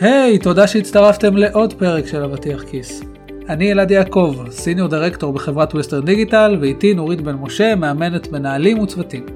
[0.00, 3.02] היי, hey, תודה שהצטרפתם לעוד פרק של אבטיח כיס.
[3.48, 9.26] אני אלעד יעקב, Senior Director בחברת ווסטרן דיגיטל, ואיתי נורית בן משה, מאמנת מנהלים וצוותים.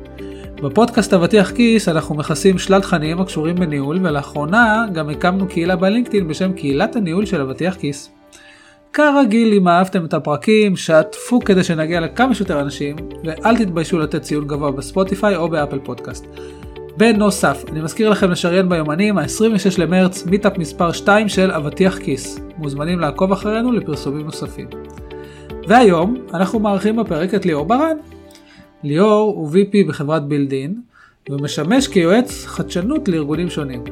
[0.62, 6.52] בפודקאסט אבטיח כיס אנחנו מכסים שלל תכנים הקשורים בניהול, ולאחרונה גם הקמנו קהילה בלינקדאין בשם
[6.52, 8.10] קהילת הניהול של אבטיח כיס.
[8.92, 14.46] כרגיל, אם אהבתם את הפרקים, שתפו כדי שנגיע לכמה שיותר אנשים, ואל תתביישו לתת ציון
[14.46, 16.26] גבוה בספוטיפיי או באפל פודקאסט.
[16.96, 22.40] בנוסף, אני מזכיר לכם לשריין ביומנים, ה-26 למרץ, מיטאפ מספר 2 של אבטיח כיס.
[22.56, 24.66] מוזמנים לעקוב אחרינו לפרסומים נוספים.
[25.68, 27.96] והיום, אנחנו מארחים בפרק את ליאור ברן.
[28.82, 30.80] ליאור הוא VP בחברת בילדין,
[31.30, 33.84] ומשמש כיועץ חדשנות לארגונים שונים.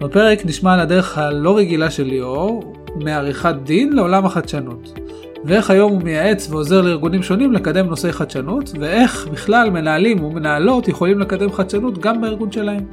[0.00, 4.98] בפרק נשמע על הדרך הלא רגילה של ליאור, מעריכת דין לעולם החדשנות.
[5.44, 11.18] ואיך היום הוא מייעץ ועוזר לארגונים שונים לקדם נושאי חדשנות, ואיך בכלל מנהלים ומנהלות יכולים
[11.18, 12.84] לקדם חדשנות גם בארגון שלהם.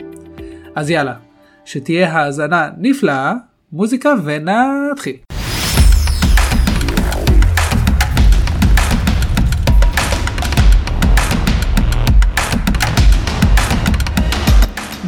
[0.75, 1.13] אז יאללה,
[1.65, 3.33] שתהיה האזנה נפלאה,
[3.71, 5.15] מוזיקה ונתחיל.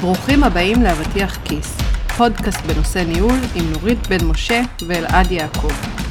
[0.02, 1.78] ברוכים הבאים לאבטיח כיס,
[2.18, 6.07] פודקאסט בנושא ניהול עם נורית בן משה ואלעד יעקב.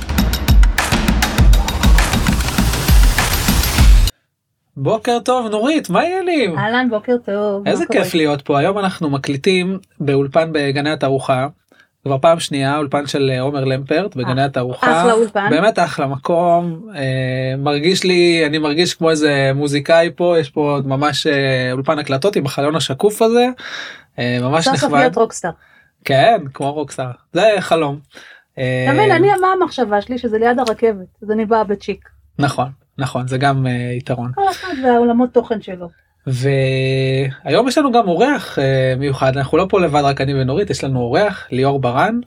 [4.77, 6.58] בוקר טוב נורית מה העניינים?
[6.58, 7.69] אהלן בוקר טוב.
[7.69, 11.46] איזה כיף להיות פה היום אנחנו מקליטים באולפן בגני התערוכה.
[12.05, 15.00] כבר פעם שנייה אולפן של אה, עומר למפרט בגני התערוכה.
[15.00, 15.50] אחלה אולפן.
[15.50, 20.86] באמת אחלה מקום אה, מרגיש לי אני מרגיש כמו איזה מוזיקאי פה יש פה עוד
[20.86, 23.48] ממש אה, אולפן הקלטות עם החלון השקוף הזה.
[24.19, 24.78] אה, ממש נחמד.
[24.78, 25.50] סוף להיות רוקסטאר.
[26.04, 27.98] כן כמו רוקסטאר זה חלום.
[28.52, 32.08] אתה מבין אני מה המחשבה שלי שזה ליד הרכבת אז אני באה בצ'יק.
[32.38, 34.33] נכון נכון זה גם uh, יתרון.
[34.34, 35.89] כל אחד והעולמות תוכן שלו.
[36.27, 40.84] והיום יש לנו גם אורח uh, מיוחד אנחנו לא פה לבד רק אני ונורית יש
[40.84, 42.20] לנו אורח ליאור ברן.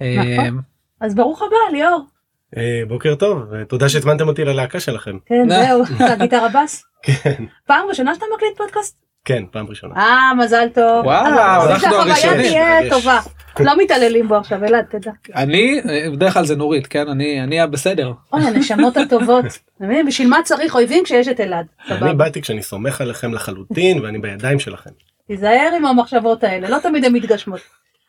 [0.00, 0.60] נכון.
[1.00, 2.06] אז ברוך הבא ליאור.
[2.54, 5.18] Uh, בוקר טוב תודה שהזמנתם אותי ללהקה שלכם.
[5.26, 6.84] כן זהו אתה גיטרה בס?
[7.06, 7.44] כן.
[7.66, 9.08] פעם ראשונה שאתה מקליט פודקאסט?
[9.24, 9.94] כן פעם ראשונה.
[9.96, 11.06] אה מזל טוב.
[11.06, 12.40] וואו אנחנו הראשונים.
[12.40, 13.20] תהיה טובה.
[13.64, 15.10] לא מתעללים בו עכשיו אלעד תדע.
[15.34, 15.80] אני
[16.12, 18.12] בדרך כלל זה נורית כן אני אני בסדר.
[18.32, 19.44] אוי הנשמות הטובות.
[20.06, 21.66] בשביל מה צריך אויבים כשיש את אלעד.
[21.90, 24.90] אני באתי כשאני סומך עליכם לחלוטין ואני בידיים שלכם.
[25.26, 27.60] תיזהר עם המחשבות האלה לא תמיד הן מתגשמות.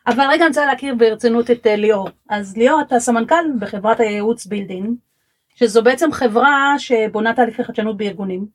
[0.06, 2.08] אבל רגע אני רוצה להכיר ברצינות את ליאור.
[2.30, 4.94] אז ליאור אתה סמנכ"ל בחברת הייעוץ בילדין
[5.54, 8.46] שזו בעצם חברה שבונה תהליכי חדשנות בארגונים.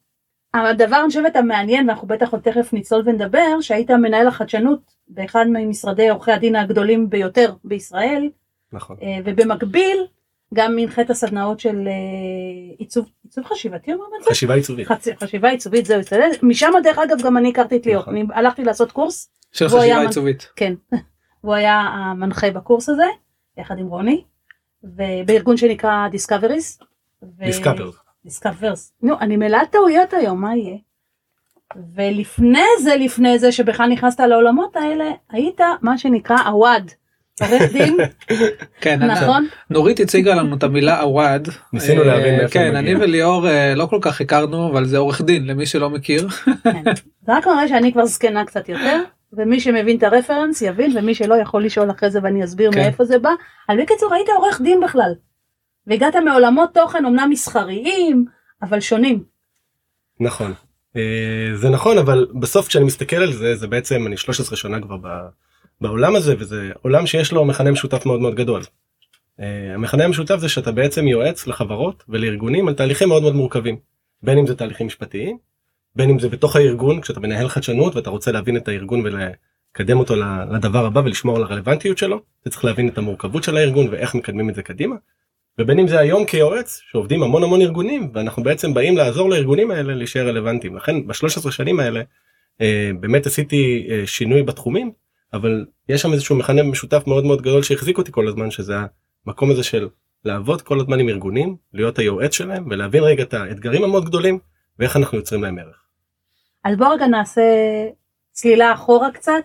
[0.55, 6.09] הדבר אני חושבת המעניין ואנחנו בטח עוד תכף נצלול ונדבר שהיית מנהל החדשנות באחד ממשרדי
[6.09, 8.29] עורכי הדין הגדולים ביותר בישראל.
[8.73, 8.97] נכון.
[9.25, 9.97] ובמקביל
[10.53, 11.87] גם הנחית הסדנאות של
[12.77, 14.29] עיצוב, עיצוב חשיבתי אומרים את זה?
[14.31, 14.87] חשיבה עיצובית.
[14.87, 15.07] חצ...
[15.19, 15.99] חשיבה עיצובית זהו,
[16.43, 18.15] משם דרך אגב גם אני הכרתי את ליאור, נכון.
[18.15, 19.29] אני הלכתי לעשות קורס.
[19.51, 20.51] של חשיבה עיצובית.
[20.55, 20.73] כן,
[21.41, 23.05] הוא היה המנחה בקורס הזה
[23.57, 24.23] יחד עם רוני
[24.83, 26.79] ובארגון שנקרא דיסקאבריס.
[27.23, 27.95] דיסקאברס.
[28.25, 28.93] דיסקאברס.
[29.01, 30.77] נו, אני מלאת טעויות היום, מה יהיה?
[31.95, 36.91] ולפני זה, לפני זה, שבכלל נכנסת לעולמות האלה, היית מה שנקרא עווד.
[37.41, 37.97] עורך דין,
[38.81, 39.47] כן, נכון?
[39.69, 41.47] נורית הציגה לנו את המילה עווד.
[41.73, 45.65] ניסינו להבין מאיפה כן, אני וליאור לא כל כך הכרנו, אבל זה עורך דין למי
[45.65, 46.27] שלא מכיר.
[47.25, 49.01] זה רק מראה שאני כבר זקנה קצת יותר.
[49.33, 53.19] ומי שמבין את הרפרנס יבין ומי שלא יכול לשאול אחרי זה ואני אסביר מאיפה זה
[53.19, 53.31] בא.
[53.69, 55.13] אבל בקיצור היית עורך דין בכלל.
[55.87, 58.25] והגעת מעולמות תוכן אמנם מסחריים
[58.61, 59.23] אבל שונים.
[60.19, 60.53] נכון
[61.55, 64.97] זה נכון אבל בסוף כשאני מסתכל על זה זה בעצם אני 13 שנה כבר
[65.81, 68.61] בעולם הזה וזה עולם שיש לו מכנה משותף מאוד מאוד גדול.
[69.73, 73.77] המכנה המשותף זה שאתה בעצם יועץ לחברות ולארגונים על תהליכים מאוד מאוד מורכבים
[74.23, 75.37] בין אם זה תהליכים משפטיים
[75.95, 80.15] בין אם זה בתוך הארגון כשאתה מנהל חדשנות ואתה רוצה להבין את הארגון ולקדם אותו
[80.51, 84.49] לדבר הבא ולשמור על הרלוונטיות שלו אתה צריך להבין את המורכבות של הארגון ואיך מקדמים
[84.49, 84.95] את זה קדימה.
[85.59, 89.95] ובין אם זה היום כיועץ שעובדים המון המון ארגונים ואנחנו בעצם באים לעזור לארגונים האלה
[89.95, 92.01] להישאר רלוונטיים לכן ב-13 שנים האלה
[92.61, 94.91] אה, באמת עשיתי אה, שינוי בתחומים
[95.33, 98.75] אבל יש שם איזשהו מכנה משותף מאוד מאוד גדול שהחזיק אותי כל הזמן שזה
[99.25, 99.89] המקום הזה של
[100.25, 104.39] לעבוד כל הזמן עם ארגונים להיות היועץ שלהם ולהבין רגע את האתגרים המאוד גדולים
[104.79, 105.85] ואיך אנחנו יוצרים להם ערך.
[106.63, 107.41] אז בוא רגע נעשה
[108.31, 109.43] צלילה אחורה קצת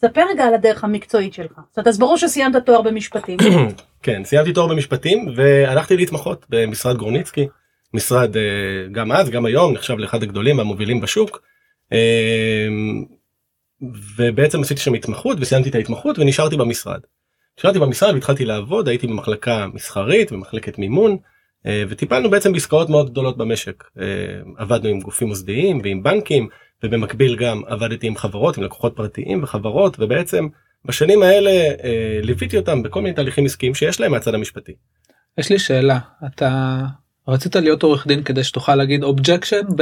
[0.00, 1.60] ספר רגע על הדרך המקצועית שלך.
[1.68, 3.36] זאת אומרת, אז ברור שסיימת תואר במשפטים.
[4.02, 7.46] כן, סיימתי תואר במשפטים והלכתי להתמחות במשרד גורניצקי,
[7.94, 8.36] משרד
[8.92, 11.42] גם אז גם היום נחשב לאחד הגדולים והמובילים בשוק.
[14.16, 17.00] ובעצם עשיתי שם התמחות וסיימתי את ההתמחות ונשארתי במשרד.
[17.58, 21.16] נשארתי במשרד והתחלתי לעבוד הייתי במחלקה מסחרית במחלקת מימון
[21.66, 23.84] וטיפלנו בעצם בעסקאות מאוד גדולות במשק
[24.56, 26.48] עבדנו עם גופים מוסדיים ועם בנקים
[26.82, 30.46] ובמקביל גם עבדתי עם חברות עם לקוחות פרטיים וחברות ובעצם
[30.88, 34.72] בשנים האלה אה, ליוויתי אותם בכל מיני תהליכים עסקיים שיש להם מהצד המשפטי.
[35.38, 36.78] יש לי שאלה אתה
[37.28, 39.60] רצית להיות עורך דין כדי שתוכל להגיד objection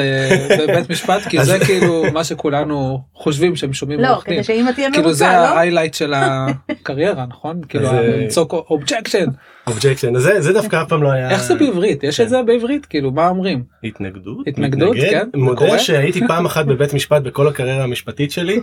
[0.59, 4.35] בבית משפט כי זה כאילו מה שכולנו חושבים שהם שומעים לא, עורך דין.
[4.35, 5.31] כדי שאמא תהיה כאילו זה לא?
[5.31, 9.27] ה highlight של הקריירה נכון כאילו לצעוק objection
[9.67, 12.23] objection זה זה דווקא אף פעם לא היה איך זה בעברית יש כן.
[12.23, 14.97] את זה בעברית כאילו מה אומרים התנגדות התנגדות.
[15.11, 15.79] כן, מודה?
[15.79, 18.61] שהייתי פעם אחת בבית משפט בכל הקריירה המשפטית שלי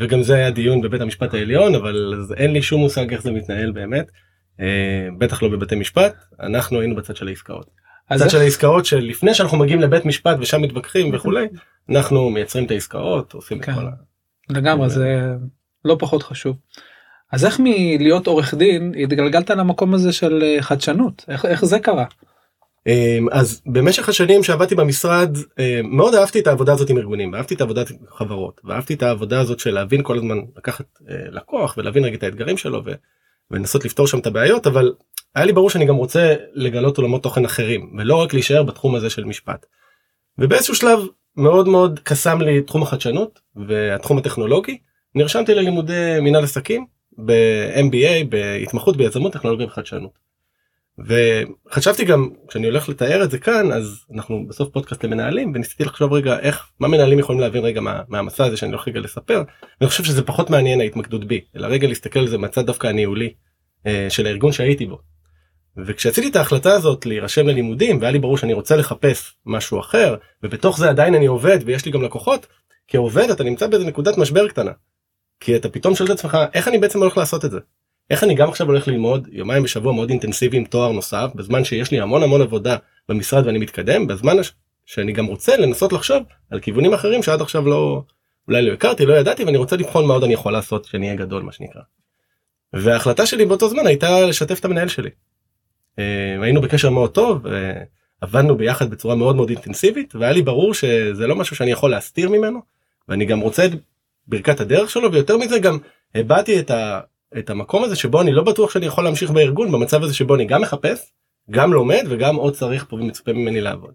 [0.00, 3.72] וגם זה היה דיון בבית המשפט העליון אבל אין לי שום מושג איך זה מתנהל
[3.72, 4.10] באמת.
[4.60, 7.70] אה, בטח לא בבתי משפט אנחנו היינו בצד של העסקאות.
[8.10, 11.46] בצד של העסקאות שלפני שאנחנו מגיעים לבית משפט ושם מתווכחים וכולי
[11.90, 13.74] אנחנו מייצרים את העסקאות עושים את כן.
[13.74, 13.90] כל ה...
[14.50, 15.34] לגמרי זה
[15.84, 16.56] לא פחות חשוב.
[17.32, 22.04] אז איך מלהיות עורך דין התגלגלת למקום הזה של אה, חדשנות איך איך זה קרה
[23.32, 27.60] אז במשך השנים שעבדתי במשרד אמ, מאוד אהבתי את העבודה הזאת עם ארגונים אהבתי את
[27.60, 32.04] העבודה עם חברות ואהבתי את העבודה הזאת של להבין כל הזמן לקחת אה, לקוח ולהבין
[32.04, 32.92] רגע את האתגרים שלו ו-
[33.50, 34.92] ולנסות לפתור שם את הבעיות אבל
[35.34, 39.10] היה לי ברור שאני גם רוצה לגלות עולמות תוכן אחרים ולא רק להישאר בתחום הזה
[39.10, 39.66] של משפט.
[40.38, 40.98] ובאיזשהו שלב
[41.36, 44.78] מאוד מאוד קסם לי תחום החדשנות והתחום הטכנולוגי
[45.14, 46.86] נרשמתי ללימודי מנהל עסקים
[47.24, 50.25] ב-MBA בהתמחות ביזמות טכנולוגיה וחדשנות.
[50.98, 56.12] וחשבתי גם כשאני הולך לתאר את זה כאן אז אנחנו בסוף פודקאסט למנהלים וניסיתי לחשוב
[56.12, 59.42] רגע איך מה מנהלים יכולים להבין רגע מה, מהמסע הזה שאני הולך רגע לספר
[59.80, 63.32] ואני חושב שזה פחות מעניין ההתמקדות בי אלא רגע להסתכל על זה מהצד דווקא הניהולי
[63.86, 64.98] אה, של הארגון שהייתי בו.
[65.76, 70.78] וכשעשיתי את ההחלטה הזאת להירשם ללימודים והיה לי ברור שאני רוצה לחפש משהו אחר ובתוך
[70.78, 72.46] זה עדיין אני עובד ויש לי גם לקוחות
[72.88, 74.72] כעובד אתה נמצא באיזה נקודת משבר קטנה.
[75.40, 77.58] כי אתה פתאום שואל את עצמך איך אני בעצם הולך לעשות את זה.
[78.10, 81.90] איך אני גם עכשיו הולך ללמוד יומיים בשבוע מאוד אינטנסיבי עם תואר נוסף בזמן שיש
[81.90, 82.76] לי המון המון עבודה
[83.08, 84.52] במשרד ואני מתקדם בזמן הש-
[84.86, 88.02] שאני גם רוצה לנסות לחשוב על כיוונים אחרים שעד עכשיו לא
[88.48, 91.18] אולי לא הכרתי לא ידעתי ואני רוצה לבחון מה עוד אני יכול לעשות שאני אהיה
[91.18, 91.82] גדול מה שנקרא.
[92.72, 95.10] וההחלטה שלי באותו זמן הייתה לשתף את המנהל שלי.
[95.98, 97.72] אה, היינו בקשר מאוד טוב אה,
[98.20, 102.28] עבדנו ביחד בצורה מאוד מאוד אינטנסיבית והיה לי ברור שזה לא משהו שאני יכול להסתיר
[102.28, 102.60] ממנו
[103.08, 103.70] ואני גם רוצה את
[104.26, 105.78] ברכת הדרך שלו ויותר מזה גם
[106.14, 107.00] הבעתי את, ה,
[107.38, 110.44] את המקום הזה שבו אני לא בטוח שאני יכול להמשיך בארגון במצב הזה שבו אני
[110.44, 111.12] גם מחפש
[111.50, 113.94] גם לומד וגם עוד צריך פה ומצופה ממני לעבוד.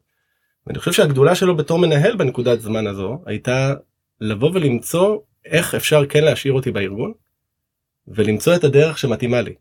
[0.67, 3.73] ואני חושב שהגדולה שלו בתור מנהל בנקודת זמן הזו הייתה
[4.21, 7.13] לבוא ולמצוא איך אפשר כן להשאיר אותי בארגון
[8.07, 9.53] ולמצוא את הדרך שמתאימה לי.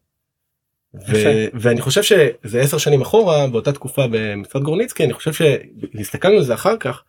[0.94, 1.46] ו-.
[1.54, 6.54] ואני חושב שזה עשר שנים אחורה באותה תקופה במשרד גורניצקי אני חושב שהסתכלנו על זה
[6.54, 7.02] אחר כך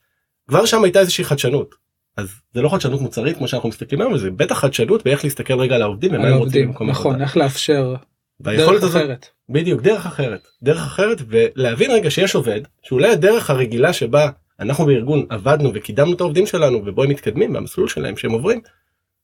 [0.47, 1.75] כבר שם הייתה איזושהי חדשנות.
[2.17, 5.75] אז זה לא חדשנות מוצרית כמו שאנחנו מסתכלים היום זה בטח חדשנות באיך להסתכל רגע
[5.75, 7.23] על העובדים ומה הם רוצים במקום נכון עבודה.
[7.23, 7.95] איך לאפשר
[8.41, 9.27] דרך הזאת אחרת.
[9.49, 14.29] בדיוק דרך אחרת דרך אחרת ולהבין רגע שיש עובד שאולי הדרך הרגילה שבה
[14.59, 18.61] אנחנו בארגון עבדנו וקידמנו את העובדים שלנו ובו הם מתקדמים במסלול שלהם שהם עוברים.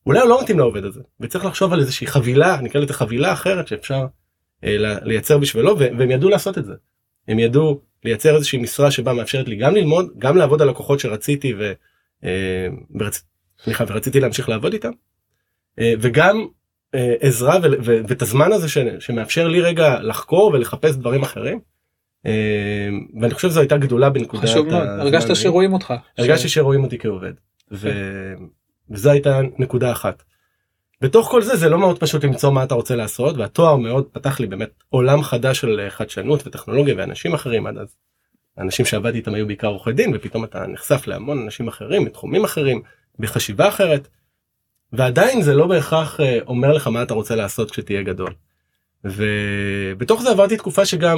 [0.06, 3.68] אולי הוא לא מתאים לעובד הזה וצריך לחשוב על איזושהי חבילה נקרא לזה חבילה אחרת
[3.68, 4.06] שאפשר
[4.64, 6.74] אה, לייצר בשבילו והם ידעו לעשות את זה.
[7.28, 11.54] הם ידעו לייצר איזושהי משרה שבה מאפשרת לי גם ללמוד גם לעבוד על לקוחות שרציתי
[11.60, 11.74] ו...
[12.24, 12.68] אה,
[13.00, 13.24] ורצ...
[13.64, 14.92] סליחה, ורציתי להמשיך לעבוד איתם
[15.80, 16.46] אה, וגם
[16.96, 21.60] אה, עזרה ו- ו- ואת הזמן הזה ש- שמאפשר לי רגע לחקור ולחפש דברים אחרים.
[22.26, 22.90] אה,
[23.22, 25.36] ואני חושב שזו הייתה גדולה בנקודת חשוב מאוד הזמן הרגשת.
[25.36, 25.94] שרואים אותך.
[26.18, 27.34] הרגשתי שרואים אותי כעובד
[27.72, 27.90] ו...
[28.90, 30.24] וזו הייתה נקודה אחת.
[31.02, 34.40] בתוך כל זה זה לא מאוד פשוט למצוא מה אתה רוצה לעשות והתואר מאוד פתח
[34.40, 37.96] לי באמת עולם חדש של אה, חדשנות וטכנולוגיה ואנשים אחרים עד אז.
[38.58, 42.82] האנשים שעבדתי איתם היו בעיקר עורכי דין ופתאום אתה נחשף להמון אנשים אחרים מתחומים אחרים
[43.20, 44.08] בחשיבה אחרת.
[44.94, 48.34] ועדיין זה לא בהכרח אה, אומר לך מה אתה רוצה לעשות כשתהיה גדול.
[49.04, 51.18] ובתוך זה עברתי תקופה שגם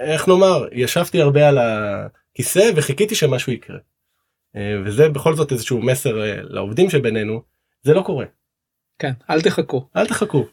[0.00, 3.78] איך נאמר ישבתי הרבה על הכיסא וחיכיתי שמשהו יקרה.
[4.56, 7.42] אה, וזה בכל זאת איזשהו מסר אה, לעובדים שבינינו
[7.82, 8.26] זה לא קורה
[8.98, 9.88] כן אל תחכו.
[9.96, 10.46] אל תחכו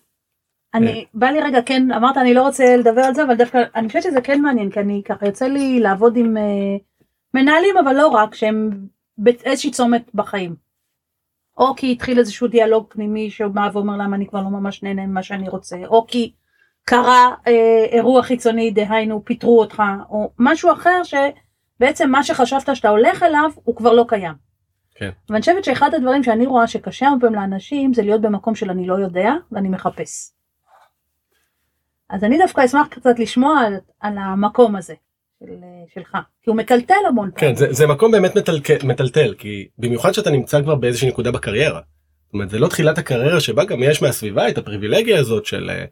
[0.73, 3.87] אני בא לי רגע כן אמרת אני לא רוצה לדבר על זה אבל דווקא אני
[3.87, 6.77] חושבת שזה כן מעניין כי אני ככה יוצא לי לעבוד עם אה,
[7.33, 10.55] מנהלים אבל לא רק שהם באיזושהי צומת בחיים.
[11.57, 15.23] או כי התחיל איזשהו דיאלוג פנימי שבא ואומר למה אני כבר לא ממש נהנה ממה
[15.23, 16.31] שאני רוצה או כי
[16.83, 23.23] קרה אה, אירוע חיצוני דהיינו פיטרו אותך או משהו אחר שבעצם מה שחשבת שאתה הולך
[23.23, 24.33] אליו הוא כבר לא קיים.
[24.95, 25.09] כן.
[25.29, 28.87] ואני חושבת שאחד הדברים שאני רואה שקשה הרבה פעמים לאנשים זה להיות במקום של אני
[28.87, 30.38] לא יודע ואני מחפש.
[32.09, 34.93] אז אני דווקא אשמח קצת לשמוע על, על המקום הזה
[35.39, 35.45] של,
[35.93, 40.31] שלך, כי הוא מטלטל המון כן זה, זה מקום באמת מטלטל, מטלטל כי במיוחד שאתה
[40.31, 41.81] נמצא כבר באיזושהי נקודה בקריירה.
[42.25, 45.85] זאת אומרת זה לא תחילת הקריירה שבה גם יש מהסביבה את הפריבילגיה הזאת של אה,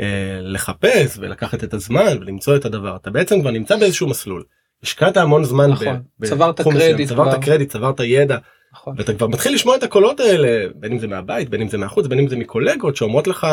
[0.00, 4.44] אה, לחפש ולקחת את הזמן ולמצוא את הדבר אתה בעצם כבר נמצא באיזשהו מסלול.
[4.82, 7.42] השקעת המון זמן נכון, ב- צברת קרדיט צברת כבר.
[7.42, 8.38] קרדיט צברת ידע
[8.72, 8.94] נכון.
[8.98, 12.06] ואתה כבר מתחיל לשמוע את הקולות האלה בין אם זה מהבית בין אם זה מהחוץ
[12.06, 13.46] בין אם זה מקולגות שאומרות לך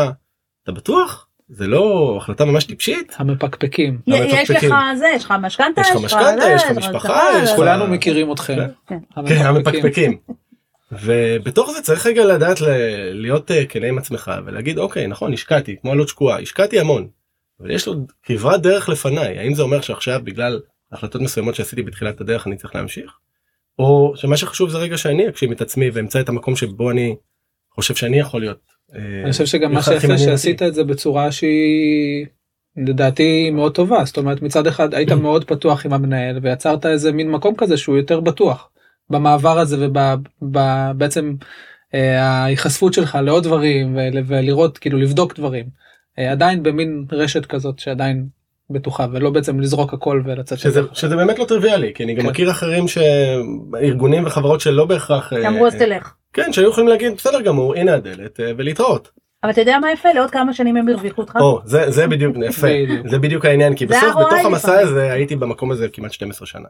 [0.64, 4.00] אתה בטוח זה לא החלטה ממש טיפשית המפקפקים.
[4.08, 4.52] י- יש.
[4.52, 8.58] לך זה, יש לך משכנתה, יש לך משכנתה, יש לך משפחה, כולנו מכירים אתכם.
[8.88, 8.98] כן.
[9.30, 10.18] כן, המפקפקים.
[10.92, 12.58] ובתוך זה צריך רגע לדעת
[13.14, 17.08] להיות אה, כנה עם עצמך ולהגיד אוקיי נכון השקעתי כמו עלות שקועה השקעתי המון.
[17.60, 20.60] אבל יש עוד כברת דרך לפניי האם זה אומר שעכשיו בגלל
[20.92, 23.12] החלטות מסוימות שעשיתי בתחילת הדרך אני צריך להמשיך.
[23.80, 27.16] או שמה שחשוב זה רגע שאני אגשים את עצמי ואמצא את המקום שבו אני
[27.76, 28.79] חושב שאני יכול להיות.
[28.96, 30.18] אה, אני חושב שגם מה שיפה.
[30.18, 32.26] שעשית את זה בצורה שהיא
[32.78, 37.32] לדעתי מאוד טובה זאת אומרת מצד אחד היית מאוד פתוח עם המנהל ויצרת איזה מין
[37.32, 38.70] מקום כזה שהוא יותר בטוח
[39.10, 39.88] במעבר הזה
[40.42, 41.34] ובעצם
[41.94, 45.66] ההיחשפות שלך לעוד דברים ול- ולראות כאילו לבדוק דברים
[46.20, 48.28] אה, עדיין במין רשת כזאת שעדיין
[48.70, 50.82] בטוחה ולא בעצם לזרוק הכל ולצאת שזה.
[50.94, 52.30] שזה באמת לא טריוויאלי כי אני גם כן.
[52.30, 56.14] מכיר אחרים שארגונים וחברות שלא בהכרח אה, אמרו אז תלך.
[56.34, 59.12] כן שהיו יכולים להגיד בסדר גמור הנה הדלת אה, ולהתראות.
[59.44, 60.10] אבל אתה יודע מה יפה?
[60.14, 61.36] לעוד כמה שנים הם הרוויחו אותך.
[61.42, 62.68] או זה זה בדיוק יפה.
[63.10, 64.88] זה בדיוק העניין כי בסוף בתוך המסע לפעמים.
[64.88, 66.68] הזה הייתי במקום הזה כמעט 12 שנה.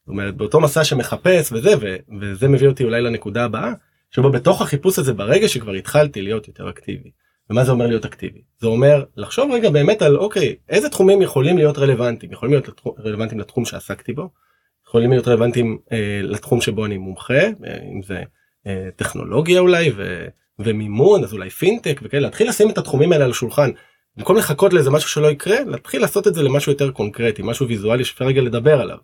[0.00, 3.72] זאת אומרת באותו מסע שמחפש וזה ו- וזה מביא אותי אולי לנקודה הבאה
[4.10, 7.10] שבו בתוך החיפוש הזה ברגע שכבר התחלתי להיות יותר אקטיבי.
[7.50, 8.40] ומה זה אומר להיות אקטיבי?
[8.58, 12.94] זה אומר לחשוב רגע באמת על אוקיי איזה תחומים יכולים להיות רלוונטיים יכולים להיות לתחום-
[13.04, 14.28] רלוונטיים לתחום שעסקתי בו
[14.88, 17.50] יכולים להיות רלוונטיים אה, לתחום שבו אני מומחה אה,
[17.92, 18.22] אם זה
[18.96, 20.26] טכנולוגיה אולי ו,
[20.58, 23.70] ומימון אז אולי פינטק וכאלה להתחיל לשים את התחומים האלה על השולחן
[24.16, 28.04] במקום לחכות לאיזה משהו שלא יקרה להתחיל לעשות את זה למשהו יותר קונקרטי משהו ויזואלי
[28.04, 28.98] שאפשר רגע לדבר עליו.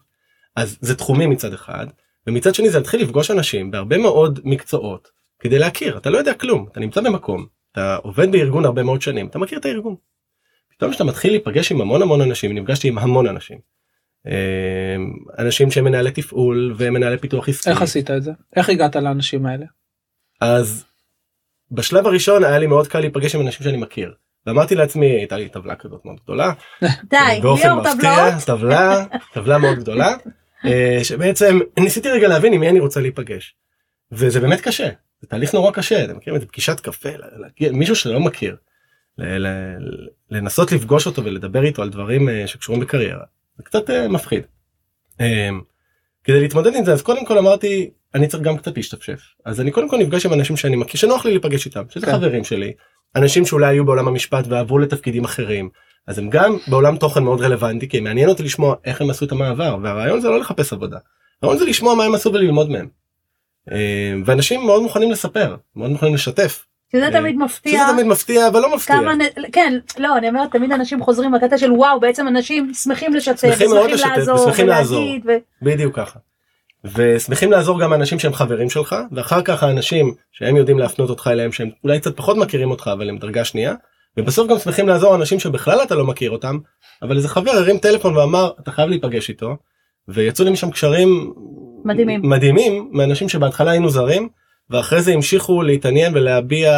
[0.56, 1.86] אז זה תחומים מצד אחד
[2.26, 6.66] ומצד שני זה להתחיל לפגוש אנשים בהרבה מאוד מקצועות כדי להכיר אתה לא יודע כלום
[6.72, 9.94] אתה נמצא במקום אתה עובד בארגון הרבה מאוד שנים אתה מכיר את הארגון.
[10.76, 13.58] פתאום כשאתה מתחיל להיפגש עם המון המון אנשים נפגשתי עם המון אנשים.
[14.26, 14.96] אה,
[15.38, 17.70] אנשים שהם מנהלי תפעול ומנהלי פיתוח עסקי.
[17.70, 19.66] איך עשית את זה איך הגעת לאנשים האלה
[20.40, 20.84] אז
[21.70, 24.14] בשלב הראשון היה לי מאוד קל להיפגש עם אנשים שאני מכיר.
[24.46, 26.52] ואמרתי לעצמי הייתה לי טבלה כזאת מאוד גדולה
[27.10, 28.42] די, באופן ליאור מפתיע טבלאות.
[28.46, 29.04] טבלה
[29.34, 30.14] טבלה מאוד גדולה
[30.64, 33.54] אה, שבעצם ניסיתי רגע להבין עם מי אני רוצה להיפגש.
[34.12, 34.88] וזה באמת קשה
[35.20, 38.56] זה תהליך נורא קשה אתם מכירים את זה פגישת קפה להגיע מישהו שלא מכיר.
[39.18, 43.24] ל- ל- לנסות לפגוש אותו ולדבר איתו על דברים אה, שקשורים בקריירה
[43.56, 44.42] זה קצת אה, מפחיד.
[45.20, 45.50] אה,
[46.24, 49.70] כדי להתמודד עם זה אז קודם כל אמרתי אני צריך גם קצת להשתפשף אז אני
[49.70, 52.12] קודם כל נפגש עם אנשים שאני מכיר שנוח לי להיפגש איתם שזה כן.
[52.12, 52.72] חברים שלי
[53.16, 55.70] אנשים שאולי היו בעולם המשפט ועברו לתפקידים אחרים
[56.06, 59.32] אז הם גם בעולם תוכן מאוד רלוונטי כי מעניין אותי לשמוע איך הם עשו את
[59.32, 60.98] המעבר והרעיון זה לא לחפש עבודה.
[61.42, 62.88] הרעיון זה לשמוע מה הם עשו וללמוד מהם.
[63.72, 66.64] אה, ואנשים מאוד מוכנים לספר מאוד מוכנים לשתף.
[66.96, 67.80] שזה אה, תמיד מפתיע.
[67.84, 68.96] שזה תמיד מפתיע אבל לא מפתיע.
[68.96, 69.14] כמה.
[69.52, 73.70] כן לא אני אומרת תמיד אנשים חוזרים בקטע של וואו בעצם אנשים שמחים לשתף שמחים
[73.70, 75.04] מאוד לשתף ושמחים לעזור.
[75.26, 75.32] ו...
[75.62, 76.18] בדיוק ככה.
[76.94, 81.52] ושמחים לעזור גם האנשים שהם חברים שלך ואחר כך האנשים שהם יודעים להפנות אותך אליהם
[81.52, 83.74] שהם אולי קצת פחות מכירים אותך אבל הם דרגה שנייה
[84.16, 86.58] ובסוף גם שמחים לעזור אנשים שבכלל אתה לא מכיר אותם
[87.02, 89.56] אבל איזה חבר הרים טלפון ואמר אתה חייב להיפגש איתו
[90.08, 91.32] ויצאו לי משם קשרים
[91.84, 92.20] מדהימים.
[92.24, 94.28] מדהימים מאנשים שבהתחלה היינו זרים
[94.70, 96.70] ואחרי זה המשיכו להתעניין ולהביע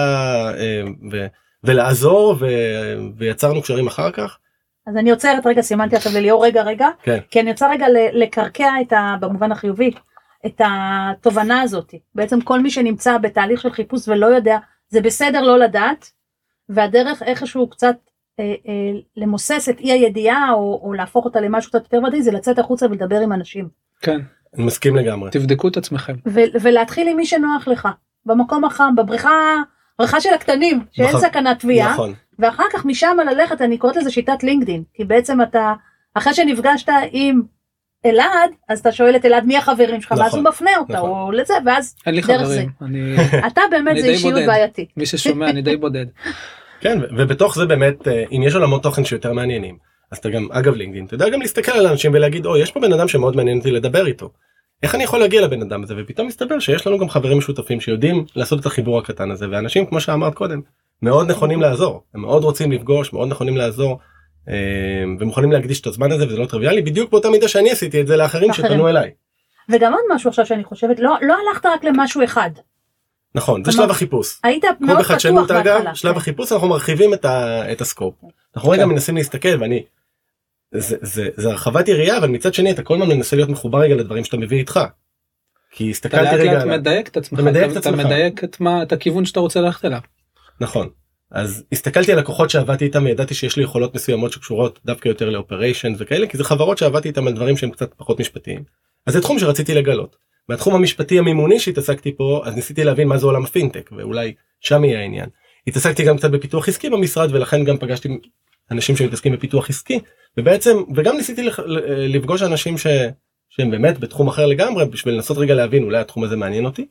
[0.59, 1.26] אה, ו,
[1.64, 2.47] ולעזור ו,
[3.16, 4.38] ויצרנו קשרים אחר כך.
[4.87, 7.18] אז אני עוצרת רגע סימנתי עכשיו לליאור רגע רגע כן.
[7.30, 9.16] כי אני רוצה רגע לקרקע את ה...
[9.21, 9.90] במובן החיובי
[10.47, 15.59] את התובנה הזאת בעצם כל מי שנמצא בתהליך של חיפוש ולא יודע זה בסדר לא
[15.59, 16.11] לדעת
[16.68, 17.97] והדרך איכשהו קצת
[18.40, 22.30] אה, אה, למוסס את אי הידיעה או, או להפוך אותה למשהו קצת יותר ודאי זה
[22.30, 23.68] לצאת החוצה ולדבר עם אנשים
[24.00, 24.18] כן
[24.59, 25.31] אני מסכים לגמרי.
[25.31, 27.88] תבדקו את עצמכם ו- ולהתחיל עם מי שנוח לך
[28.27, 29.31] במקום החם בבריכה
[29.99, 31.21] בריכה של הקטנים שאין נכון.
[31.21, 32.12] סכנת טביעה נכון.
[32.38, 35.73] ואחר כך משם ללכת אני קוראת לזה שיטת לינקדין כי בעצם אתה
[36.15, 37.43] אחרי שנפגשת עם
[38.07, 41.11] אלעד אז אתה שואל את אלעד מי החברים שלך ואז נכון, הוא מפנה אותה נכון.
[41.11, 43.17] או לזה ואז אין לי דרך חברים אני
[43.49, 44.47] אתה באמת זה אישיות בודד.
[44.47, 44.88] בעייתית.
[44.97, 46.07] מי ששומע אני די בודד
[46.81, 50.75] כן ובתוך זה באמת אה, אם יש עולמות תוכן שיותר מעניינים אז אתה גם אגב
[50.75, 53.59] לינקדאין אתה יודע גם להסתכל על אנשים ולהגיד אוי יש פה בן אדם שמאוד מעניין
[53.59, 54.31] אותי לדבר איתו.
[54.83, 58.25] איך אני יכול להגיע לבן אדם הזה ופתאום מסתבר שיש לנו גם חברים משותפים שיודעים
[58.37, 60.61] לעשות את החיבור הקטן הזה ואנשים כמו שאמרת קודם
[61.03, 63.99] מאוד נכונים לעזור הם מאוד רוצים לפגוש מאוד נכונים לעזור
[64.49, 64.55] אה,
[65.21, 68.17] ומוכנים להקדיש את הזמן הזה וזה לא טריוויאלי בדיוק באותה מידה שאני עשיתי את זה
[68.17, 68.53] לאחרים.
[68.53, 69.11] שפנו אליי.
[69.69, 72.50] וגם עוד משהו עכשיו שאני חושבת לא לא הלכת רק למשהו אחד
[73.35, 74.41] נכון זה שלב החיפוש.
[74.43, 75.95] היית מאוד פתוח בהתחלה.
[75.95, 76.19] שלב כן.
[76.19, 78.15] החיפוש אנחנו מרחיבים את, הסקופ.
[78.57, 78.88] אנחנו רגע כן.
[78.88, 79.83] מנסים להסתכל ואני.
[80.75, 83.94] זה, זה, זה הרחבת יריעה אבל מצד שני אתה כל הזמן מנסה להיות מחובר רגע
[83.94, 84.80] לדברים שאתה מביא איתך.
[85.70, 86.78] כי אתה הסתכלתי רגע על...
[86.78, 88.04] מדייק את עצמך אתה מדייק את אתה עצמך.
[88.04, 90.00] מדייק את מה את הכיוון שאתה רוצה ללכת אליו
[90.60, 90.88] נכון.
[91.30, 95.92] אז הסתכלתי על לקוחות שעבדתי איתם וידעתי שיש לי יכולות מסוימות שקשורות דווקא יותר לאופריישן
[95.98, 98.64] וכאלה כי זה חברות שעבדתי איתם על דברים שהם קצת פחות משפטיים.
[99.06, 100.16] אז זה תחום שרציתי לגלות.
[100.48, 105.00] מהתחום המשפטי המימוני שהתעסקתי פה אז ניסיתי להבין מה זה עולם הפינטק ואולי שם יהיה
[105.00, 105.28] העניין.
[105.66, 108.08] התעסקתי גם קצת בפיתוח עסקי במשרד ולכן גם פגשתי
[108.70, 110.00] אנשים שמתעסקים בפיתוח עסקי
[110.37, 111.48] ובעצם וגם ניסיתי
[111.88, 112.87] לפגוש אנשים ש,
[113.48, 116.87] שהם באמת בתחום אחר לגמרי בשביל לנסות רגע להבין אולי התחום הזה מעניין אותי.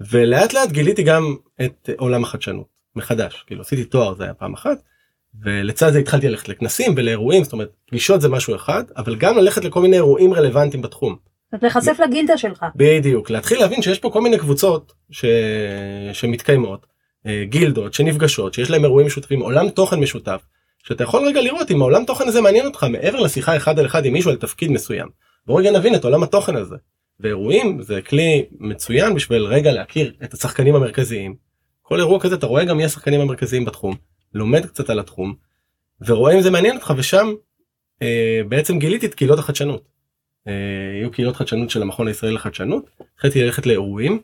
[0.00, 4.78] ולאט לאט גיליתי גם את עולם החדשנות מחדש כאילו עשיתי תואר זה היה פעם אחת.
[5.42, 9.64] ולצד זה התחלתי ללכת לכנסים ולאירועים זאת אומרת פגישות זה משהו אחד אבל גם ללכת
[9.64, 11.16] לכל מיני אירועים רלוונטיים בתחום.
[11.52, 12.64] זאת להיחשף לגילדה שלך.
[12.76, 15.24] בדיוק להתחיל להבין שיש פה כל מיני קבוצות ש...
[16.12, 16.86] שמתקיימות
[17.26, 20.42] אה, גילדות שנפגשות שיש להם אירועים משותפים עולם תוכן משותף
[20.82, 24.04] שאתה יכול רגע לראות אם העולם תוכן הזה מעניין אותך מעבר לשיחה אחד על אחד
[24.04, 25.08] עם מישהו על תפקיד מסוים.
[25.46, 26.76] בוא רגע נבין את עולם התוכן הזה.
[27.20, 31.34] ואירועים זה כלי מצוין בשביל רגע להכיר את השחקנים המרכזיים.
[31.82, 33.96] כל אירוע כזה אתה רואה גם מי השחקנים המרכזיים בתחום
[34.34, 35.34] לומד קצת על התחום
[36.06, 37.34] ורואה אם זה מעניין אותך ושם
[38.02, 39.88] אה, בעצם גיליתי את קהילות החדשנות.
[40.48, 40.52] אה,
[41.00, 44.20] היו קהילות חדשנות של המכון הישראלי לחדשנות התחלתי ללכת לאירועים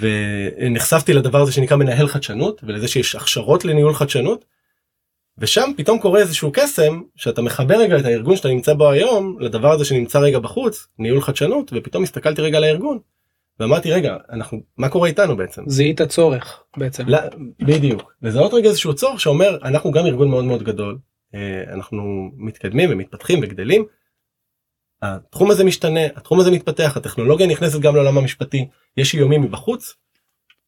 [0.00, 4.44] ונחשפתי לדבר הזה שנקרא מנהל חדשנות ולזה שיש הכשרות לניהול חדשנות.
[5.38, 9.72] ושם פתאום קורה איזשהו קסם שאתה מחבר רגע את הארגון שאתה נמצא בו היום לדבר
[9.72, 12.98] הזה שנמצא רגע בחוץ ניהול חדשנות ופתאום הסתכלתי רגע על הארגון.
[13.60, 17.04] ואמרתי רגע אנחנו מה קורה איתנו בעצם זיהית צורך בעצם.
[17.06, 17.18] לא,
[17.58, 20.98] בדיוק לזהות רגע איזשהו צורך שאומר אנחנו גם ארגון מאוד מאוד גדול
[21.34, 23.84] אה, אנחנו מתקדמים ומתפתחים וגדלים.
[25.02, 29.94] התחום הזה משתנה התחום הזה מתפתח הטכנולוגיה נכנסת גם לעולם המשפטי יש איומים מבחוץ.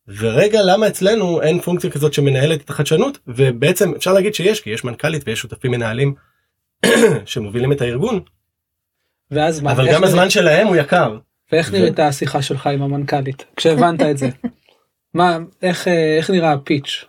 [0.08, 4.84] ורגע למה אצלנו אין פונקציה כזאת שמנהלת את החדשנות ובעצם אפשר להגיד שיש כי יש
[4.84, 6.14] מנכ"לית ויש שותפים מנהלים
[7.26, 8.20] שמובילים את הארגון
[9.30, 9.72] ואז מה?
[9.72, 11.18] אבל גם נראית- הזמן שלהם הוא יקר.
[11.52, 14.28] ואיך נראית השיחה שלך עם המנכ"לית כשהבנת את זה?
[15.14, 17.04] מה איך אה, איך נראה הפיץ'?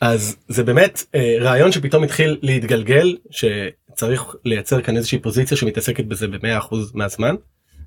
[0.00, 6.28] אז זה באמת אה, רעיון שפתאום התחיל להתגלגל שצריך לייצר כאן איזושהי פוזיציה שמתעסקת בזה
[6.28, 7.34] ב-100% מהזמן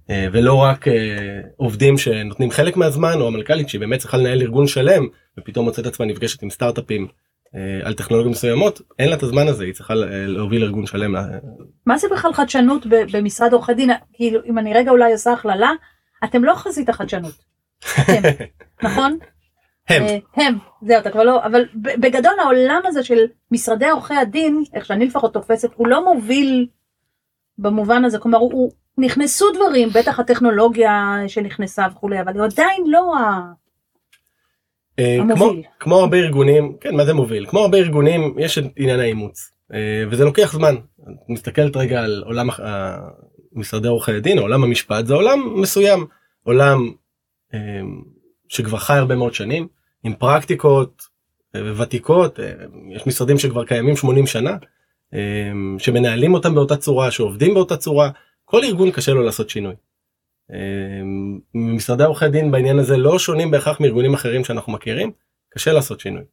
[0.09, 0.93] ולא רק אה,
[1.57, 5.07] עובדים שנותנים חלק מהזמן או המנכ"לית שהיא באמת צריכה לנהל ארגון שלם
[5.39, 7.07] ופתאום מוצאת עצמה נפגשת עם סטארט-אפים
[7.55, 11.15] אה, על טכנולוגיות מסוימות אין לה את הזמן הזה היא צריכה אה, להוביל ארגון שלם.
[11.15, 11.21] אה,
[11.85, 13.89] מה זה בכלל חדשנות במשרד עורכי דין?
[14.13, 15.71] כאילו, אם אני רגע אולי עושה הכללה,
[16.23, 17.33] אתם לא חזית החדשנות.
[17.99, 18.21] אתם,
[18.87, 19.17] נכון?
[19.89, 23.19] הם אה, הם, זהו, אתה כבר לא, אבל בגדול העולם הזה של
[23.51, 26.67] משרדי עורכי הדין, איך שאני לפחות תופסת, הוא לא מוביל
[27.57, 33.17] במובן הזה, כלומר, הוא, הוא נכנסו דברים, בטח הטכנולוגיה שנכנסה וכולי, אבל הוא עדיין לא
[33.17, 33.51] ה...
[34.99, 35.53] אה, כמו.
[35.79, 40.03] כמו הרבה ארגונים כן מה זה מוביל כמו הרבה ארגונים יש את עניין האימוץ אה,
[40.11, 40.75] וזה לוקח זמן.
[41.01, 42.47] את מסתכלת רגע על עולם
[43.53, 46.05] משרדי עורכי דין עולם המשפט זה עולם מסוים
[46.43, 46.91] עולם
[47.53, 47.59] אה,
[48.49, 49.67] שכבר חי הרבה מאוד שנים
[50.03, 51.03] עם פרקטיקות
[51.77, 52.39] ותיקות
[52.89, 54.57] יש משרדים שכבר קיימים 80 שנה
[55.77, 58.09] שמנהלים אותם באותה צורה שעובדים באותה צורה
[58.45, 59.73] כל ארגון קשה לו לעשות שינוי.
[60.51, 60.57] אה,
[61.53, 65.11] משרדי עורכי דין בעניין הזה לא שונים בהכרח מארגונים אחרים שאנחנו מכירים
[65.49, 66.23] קשה לעשות שינוי.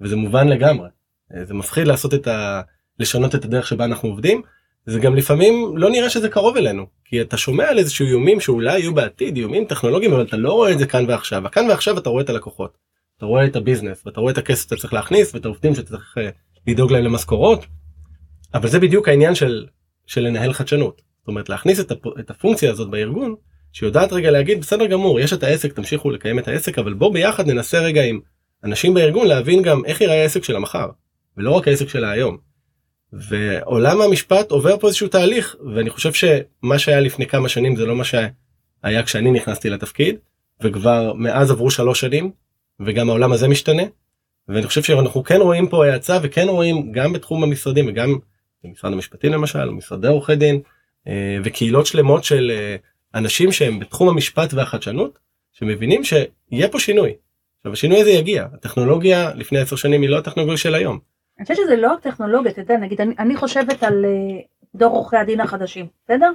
[0.00, 0.88] וזה מובן לגמרי.
[1.34, 2.60] אה, זה מפחיד לעשות את ה...
[2.98, 4.42] לשנות את הדרך שבה אנחנו עובדים.
[4.86, 8.78] זה גם לפעמים לא נראה שזה קרוב אלינו כי אתה שומע על איזשהו איומים שאולי
[8.78, 11.42] יהיו בעתיד איומים טכנולוגיים אבל אתה לא רואה את זה כאן ועכשיו.
[11.44, 12.78] וכאן ועכשיו אתה רואה את הלקוחות.
[13.16, 16.14] אתה רואה את הביזנס ואתה רואה את הכסף שאתה צריך להכניס ואת העובדים שאתה צריך
[16.18, 16.30] אה,
[16.66, 17.66] לדאוג להם למשכורות
[18.54, 19.66] אבל זה בדיוק העניין של
[20.06, 22.06] של לנהל חדשנות זאת אומרת להכניס את, הפ...
[22.20, 23.34] את הפונקציה הזאת בארגון
[23.72, 27.46] שיודעת רגע להגיד בסדר גמור יש את העסק תמשיכו לקיים את העסק אבל בוא ביחד
[27.46, 28.20] ננסה רגע עם
[28.64, 30.88] אנשים בארגון להבין גם איך ייראה העסק של המחר
[31.36, 32.36] ולא רק העסק של היום.
[33.12, 37.96] ועולם המשפט עובר פה איזשהו תהליך ואני חושב שמה שהיה לפני כמה שנים זה לא
[37.96, 40.16] מה שהיה כשאני נכנסתי לתפקיד
[40.62, 42.30] וכבר מאז עברו שלוש שנים
[42.80, 43.82] וגם העולם הזה משתנה.
[44.48, 48.18] ואני חושב שאנחנו כן רואים פה האצה וכן רואים גם בתחום המשרדים וגם
[48.64, 50.60] במשרד המשפטים למשל משרדי עורכי דין
[51.08, 52.76] אה, וקהילות שלמות של אה,
[53.14, 55.18] אנשים שהם בתחום המשפט והחדשנות
[55.52, 57.14] שמבינים שיהיה פה שינוי.
[57.58, 60.98] עכשיו השינוי הזה יגיע הטכנולוגיה לפני עשר שנים היא לא הטכנולוגיה של היום.
[61.38, 64.40] אני חושבת שזה לא טכנולוגיה, אתה יודע, נגיד, אני, אני חושבת על אה,
[64.74, 66.32] דור עורכי הדין החדשים, בסדר?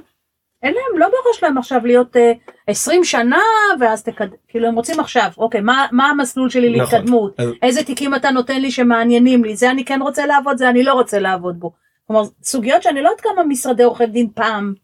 [0.62, 2.32] אין להם, לא בראש להם עכשיו להיות אה,
[2.66, 3.40] 20 שנה
[3.80, 4.26] ואז תקד...
[4.48, 6.94] כאילו הם רוצים עכשיו, אוקיי, מה, מה המסלול שלי נכון.
[6.94, 7.40] להתקדמות?
[7.40, 9.56] אז- איזה תיקים אתה נותן לי שמעניינים לי?
[9.56, 11.72] זה אני כן רוצה לעבוד, זה אני לא רוצה לעבוד בו.
[12.06, 14.74] כלומר, סוגיות שאני לא יודעת כמה משרדי עורכי דין פעם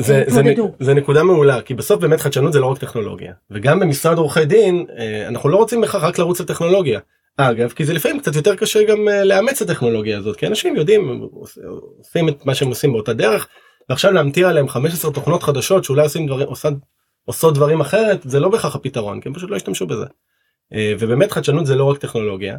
[0.00, 0.42] זה, זה.
[0.80, 4.86] זה נקודה מעולה כי בסוף באמת חדשנות זה לא רק טכנולוגיה וגם במשרד עורכי דין
[4.98, 7.00] אה, אנחנו לא רוצים בהכרח רק לרוץ לטכנולוגיה.
[7.36, 10.76] אגב כי זה לפעמים קצת יותר קשה גם אה, לאמץ את הטכנולוגיה הזאת כי אנשים
[10.76, 11.28] יודעים
[11.98, 13.48] עושים את מה שהם עושים באותה דרך
[13.88, 16.74] ועכשיו להמטיר עליהם 15 תוכנות חדשות שאולי עושים דברים עושות,
[17.24, 20.04] עושות דברים אחרת זה לא בהכרח הפתרון כי הם פשוט לא ישתמשו בזה.
[20.72, 22.56] אה, ובאמת חדשנות זה לא רק טכנולוגיה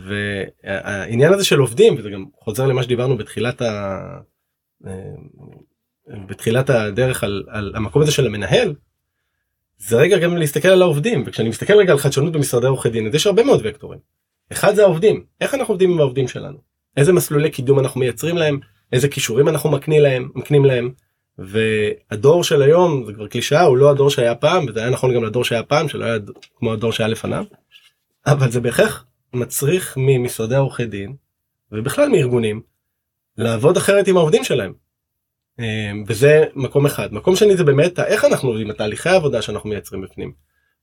[0.00, 4.00] והעניין הזה של עובדים וזה גם חוזר למה שדיברנו בתחילת ה...
[4.86, 4.92] אה,
[6.26, 8.74] בתחילת הדרך על, על המקום הזה של המנהל
[9.78, 13.14] זה רגע גם להסתכל על העובדים וכשאני מסתכל רגע על חדשנות במשרדי עורכי דין אז
[13.14, 13.98] יש הרבה מאוד וקטורים.
[14.52, 16.58] אחד זה העובדים איך אנחנו עובדים עם העובדים שלנו
[16.96, 18.58] איזה מסלולי קידום אנחנו מייצרים להם
[18.92, 20.90] איזה כישורים אנחנו מקנים להם מקנים להם
[21.38, 25.24] והדור של היום זה כבר קלישאה הוא לא הדור שהיה פעם וזה היה נכון גם
[25.24, 26.18] לדור שהיה פעם שלא היה
[26.56, 27.44] כמו הדור שהיה לפניו.
[28.26, 29.04] אבל זה בהכרח
[29.36, 31.14] מצריך ממשרדי עורכי דין
[31.72, 32.60] ובכלל מארגונים
[33.36, 34.72] לעבוד אחרת עם העובדים שלהם.
[35.58, 40.02] אמ, וזה מקום אחד מקום שני זה באמת איך אנחנו עובדים התהליכי העבודה שאנחנו מייצרים
[40.02, 40.32] בפנים.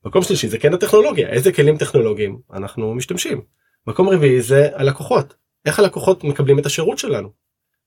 [0.05, 3.41] מקום שלישי זה כן הטכנולוגיה איזה כלים טכנולוגיים אנחנו משתמשים.
[3.87, 5.35] מקום רביעי זה הלקוחות
[5.65, 7.29] איך הלקוחות מקבלים את השירות שלנו.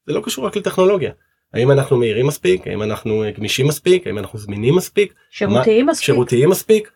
[0.06, 1.12] זה לא קשור רק לטכנולוגיה.
[1.54, 6.50] האם אנחנו מהירים מספיק האם אנחנו גמישים מספיק האם אנחנו זמינים מספיק שירותיים מספיק שירותיים
[6.50, 6.90] מספיק.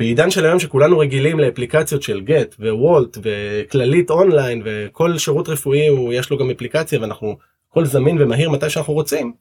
[0.00, 6.12] בעידן של היום שכולנו רגילים לאפליקציות של גט ווולט וכללית אונליין וכל שירות רפואי הוא
[6.12, 7.36] יש לו גם אפליקציה ואנחנו
[7.70, 9.32] הכל זמין ומהיר מתי שאנחנו רוצים.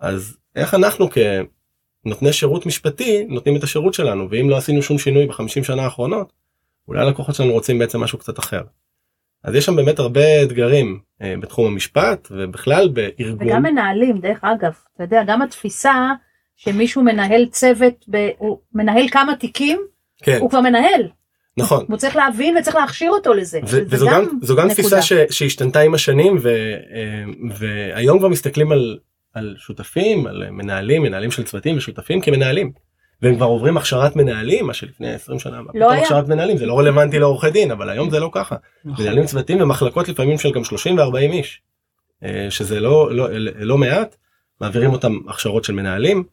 [0.00, 1.08] אז איך אנחנו
[2.04, 6.32] כנותני שירות משפטי נותנים את השירות שלנו ואם לא עשינו שום שינוי בחמישים שנה האחרונות
[6.88, 8.62] אולי הלקוחות שלנו רוצים בעצם משהו קצת אחר.
[9.44, 13.48] אז יש שם באמת הרבה אתגרים אה, בתחום המשפט ובכלל בארגון.
[13.48, 16.12] וגם מנהלים דרך אגב אתה יודע גם התפיסה
[16.56, 18.28] שמישהו מנהל צוות ב...
[18.38, 19.80] הוא מנהל כמה תיקים
[20.22, 21.08] כן, הוא כבר מנהל
[21.56, 21.84] נכון.
[21.88, 23.60] הוא צריך להבין וצריך להכשיר אותו לזה.
[23.68, 24.74] ו- וזו גם, זו גם נקודה.
[24.74, 26.48] תפיסה ש- שהשתנתה עם השנים ו-
[26.94, 28.98] אה, והיום כבר מסתכלים על,
[29.34, 32.72] על שותפים על מנהלים מנהלים של צוותים ושותפים כמנהלים.
[33.22, 36.02] והם כבר עוברים הכשרת מנהלים מה שלפני 20 שנה מה פתאום היה.
[36.02, 39.04] הכשרת מנהלים זה לא רלוונטי לעורכי דין אבל היום זה לא ככה נכון.
[39.04, 41.62] מנהלים צוותים ומחלקות לפעמים של גם 30 ו-40 איש
[42.24, 44.16] אה, שזה לא לא לא מעט
[44.60, 46.24] מעבירים אותם הכשרות של מנהלים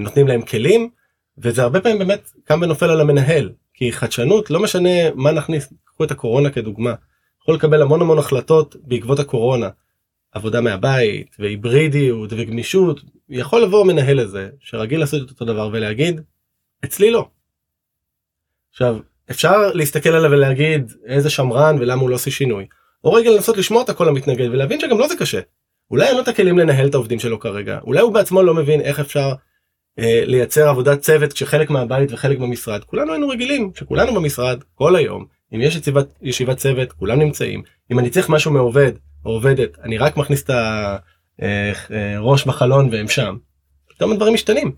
[0.00, 0.90] נותנים להם כלים
[1.38, 6.04] וזה הרבה פעמים באמת קם ונופל על המנהל כי חדשנות לא משנה מה נכניס קחו
[6.04, 6.94] את הקורונה כדוגמה
[7.42, 9.68] יכול לקבל המון המון החלטות בעקבות הקורונה
[10.32, 16.20] עבודה מהבית והיברידיות וגמישות יכול לבוא מנהל לזה שרגיל לעשות את אותו דבר ולהגיד
[16.84, 17.28] אצלי לא.
[18.70, 18.96] עכשיו
[19.30, 22.66] אפשר להסתכל עליו ולהגיד איזה שמרן ולמה הוא לא עושה שינוי
[23.04, 25.40] או רגע לנסות לשמוע את הקול המתנגד ולהבין שגם לא זה קשה.
[25.90, 28.80] אולי אין לו את הכלים לנהל את העובדים שלו כרגע אולי הוא בעצמו לא מבין
[28.80, 29.32] איך אפשר
[29.98, 35.24] אה, לייצר עבודת צוות כשחלק מהבית וחלק במשרד כולנו היינו רגילים שכולנו במשרד כל היום
[35.54, 38.92] אם יש ישיבת, ישיבת צוות כולם נמצאים אם אני צריך משהו מעובד
[39.24, 40.50] או עובדת אני רק מכניס את
[41.38, 43.36] הראש בחלון והם שם.
[43.88, 44.72] פתאום הדברים משתנים.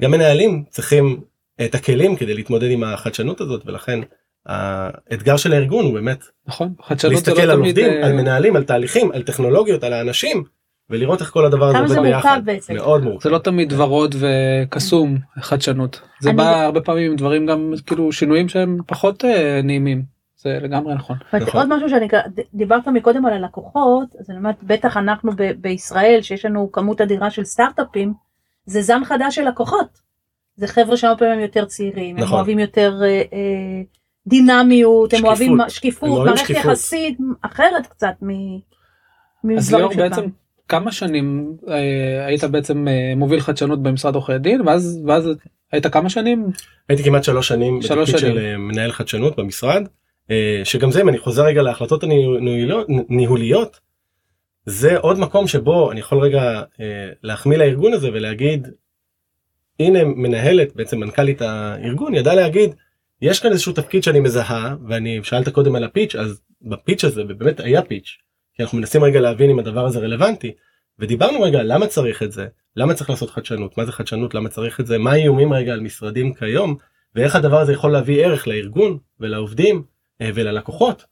[0.00, 1.20] גם מנהלים צריכים
[1.64, 4.00] את הכלים כדי להתמודד עם החדשנות הזאת ולכן
[4.46, 8.56] האתגר של הארגון הוא באמת נכון חדשנות זה להסתכל לא על עובדים אה, על מנהלים
[8.56, 10.44] על תהליכים על טכנולוגיות על האנשים
[10.90, 12.40] ולראות איך כל הדבר הזה עובד ביחד.
[12.44, 12.74] בעצם.
[12.74, 13.22] מאוד מורכב.
[13.22, 18.12] זה לא תמיד ורוד וקסום חדשנות זה אני- בא הרבה פעמים עם דברים גם כאילו
[18.12, 20.02] שינויים שהם פחות אה, נעימים
[20.36, 21.16] זה לגמרי נכון.
[21.32, 21.60] נכון.
[21.60, 22.08] עוד משהו שאני
[22.54, 27.30] דיברת מקודם על הלקוחות אז אני אומרת בטח אנחנו ב- בישראל שיש לנו כמות אדירה
[27.30, 28.12] של סטארט-אפים
[28.66, 30.12] זה זן חדש של לקוחות.
[30.56, 32.36] זה חבר'ה שהרבה פעמים הם יותר צעירים הם נכון.
[32.36, 33.82] אוהבים יותר אה, אה,
[34.26, 35.24] דינמיות הם.
[35.24, 36.50] אוהבים שקיפות מערכת.
[36.50, 38.58] יחסית אחרת קצת מ-
[39.56, 40.28] אז מדברים ליאור בעצם.
[40.68, 45.28] כמה שנים אה, היית בעצם אה, מוביל חדשנות במשרד עורכי דין ואז ואז
[45.72, 46.46] היית כמה שנים
[46.88, 48.20] הייתי כמעט שלוש שנים שלוש שנים.
[48.20, 49.82] של אה, מנהל חדשנות במשרד
[50.30, 53.80] אה, שגם זה אם אני חוזר רגע להחלטות הניהוליות ניהוליות
[54.66, 56.42] זה עוד מקום שבו אני יכול רגע
[56.80, 58.68] אה, להחמיא לארגון הזה ולהגיד
[59.80, 62.74] הנה מנהלת בעצם מנכ"לית הארגון ידעה להגיד
[63.22, 67.60] יש כאן איזשהו תפקיד שאני מזהה ואני שאלת קודם על הפיץ' אז בפיץ' הזה ובאמת
[67.60, 68.16] היה פיץ'
[68.54, 70.52] כי אנחנו מנסים רגע להבין אם הדבר הזה רלוונטי
[70.98, 74.80] ודיברנו רגע למה צריך את זה למה צריך לעשות חדשנות מה זה חדשנות למה צריך
[74.80, 76.76] את זה מה האיומים רגע על משרדים כיום
[77.14, 79.84] ואיך הדבר הזה יכול להביא ערך לארגון ולעובדים
[80.20, 81.04] אה, וללקוחות.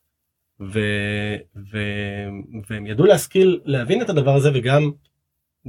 [0.60, 0.80] ו...
[1.72, 1.78] ו...
[2.70, 4.90] והם ידעו להשכיל להבין את הדבר הזה וגם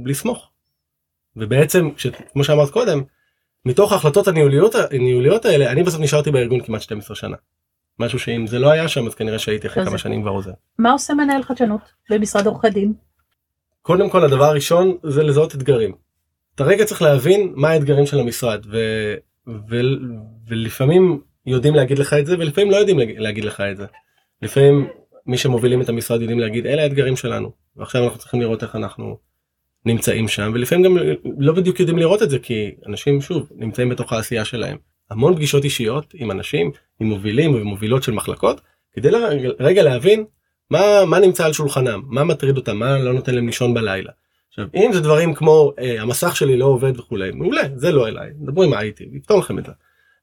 [0.06, 0.50] לסמוך.
[1.36, 1.88] ובעצם.
[2.32, 3.02] כמו שאמרת קודם
[3.64, 7.36] מתוך ההחלטות הניהוליות, הניהוליות האלה אני בסוף נשארתי בארגון כמעט 12 שנה.
[7.98, 10.50] משהו שאם זה לא היה שם אז כנראה שהייתי אחרי כמה שנים כבר עוזב.
[10.78, 12.92] מה עושה מנהל חדשנות במשרד עורכי דין?
[13.82, 15.92] קודם כל הדבר הראשון זה לזהות אתגרים.
[16.54, 18.78] אתה רגע צריך להבין מה האתגרים של המשרד ו...
[19.68, 19.76] ו...
[20.48, 23.86] ולפעמים יודעים להגיד לך את זה ולפעמים לא יודעים להג- להגיד לך את זה.
[24.42, 24.88] לפעמים
[25.26, 29.16] מי שמובילים את המשרד יודעים להגיד אלה האתגרים שלנו ועכשיו אנחנו צריכים לראות איך אנחנו
[29.84, 30.98] נמצאים שם ולפעמים גם
[31.38, 34.76] לא בדיוק יודעים לראות את זה כי אנשים שוב נמצאים בתוך העשייה שלהם.
[35.10, 38.60] המון פגישות אישיות עם אנשים עם מובילים ומובילות של מחלקות
[38.92, 39.08] כדי
[39.60, 40.24] רגע להבין
[40.70, 44.10] מה מה נמצא על שולחנם מה מטריד אותם מה לא נותן להם לישון בלילה.
[44.48, 48.30] עכשיו אם זה דברים כמו אה, המסך שלי לא עובד וכולי מעולה זה לא אליי
[48.34, 49.72] דברו עם ה-IT יפתור לכם את זה.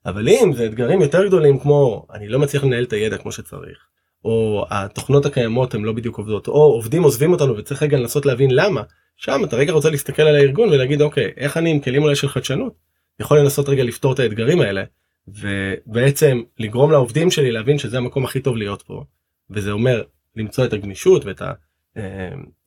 [0.06, 3.78] אבל אם זה אתגרים יותר גדולים כמו אני לא מצליח לנהל את הידע כמו שצריך
[4.26, 8.52] או התוכנות הקיימות הן לא בדיוק עובדות או עובדים עוזבים אותנו וצריך רגע לנסות להבין
[8.52, 8.82] למה
[9.22, 12.28] שם אתה רגע רוצה להסתכל על הארגון ולהגיד אוקיי איך אני עם כלים אולי של
[12.28, 12.74] חדשנות?
[13.20, 14.84] יכול לנסות רגע לפתור את האתגרים האלה
[15.28, 19.04] ובעצם לגרום לעובדים שלי להבין שזה המקום הכי טוב להיות פה.
[19.50, 20.04] וזה אומר
[20.36, 21.42] למצוא את הגמישות ואת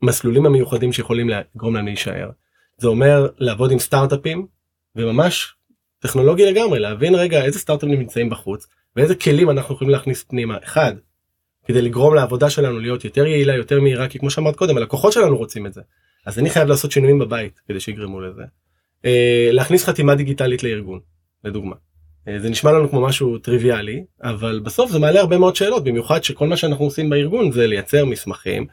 [0.03, 2.31] המסלולים המיוחדים שיכולים לגרום להם להישאר.
[2.79, 4.47] זה אומר לעבוד עם סטארט-אפים
[4.97, 5.55] וממש
[5.99, 10.57] טכנולוגי לגמרי להבין רגע איזה סטארט-אפים נמצאים בחוץ ואיזה כלים אנחנו יכולים להכניס פנימה.
[10.65, 10.93] אחד
[11.65, 15.37] כדי לגרום לעבודה שלנו להיות יותר יעילה יותר מהירה כי כמו שאמרת קודם הלקוחות שלנו
[15.37, 15.81] רוצים את זה
[16.26, 18.42] אז אני חייב לעשות שינויים בבית כדי שיגרמו לזה.
[19.04, 21.00] אה, להכניס חתימה דיגיטלית לארגון
[21.44, 21.74] לדוגמה.
[22.28, 26.24] אה, זה נשמע לנו כמו משהו טריוויאלי אבל בסוף זה מעלה הרבה מאוד שאלות במיוחד
[26.24, 28.66] שכל מה שאנחנו עושים בארגון זה לייצר מסמכים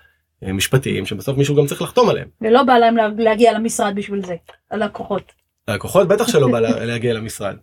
[0.43, 2.27] אה, משפטיים שבסוף מישהו גם צריך לחתום עליהם.
[2.41, 4.35] ולא בא להם להגיע למשרד בשביל זה,
[4.71, 5.31] הלקוחות.
[5.67, 7.55] הלקוחות בטח שלא בא להגיע למשרד.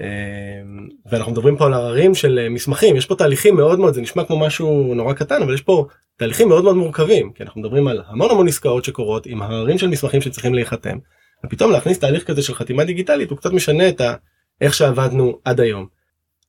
[0.00, 4.00] אמ, ואנחנו מדברים פה על עררים של אה, מסמכים יש פה תהליכים מאוד מאוד זה
[4.00, 7.88] נשמע כמו משהו נורא קטן אבל יש פה תהליכים מאוד מאוד מורכבים כי אנחנו מדברים
[7.88, 10.98] על המון המון עסקאות שקורות עם הררים של מסמכים שצריכים להיחתם.
[11.44, 14.14] ופתאום להכניס תהליך כזה של חתימה דיגיטלית הוא קצת משנה את ה...
[14.60, 15.86] איך שעבדנו עד היום.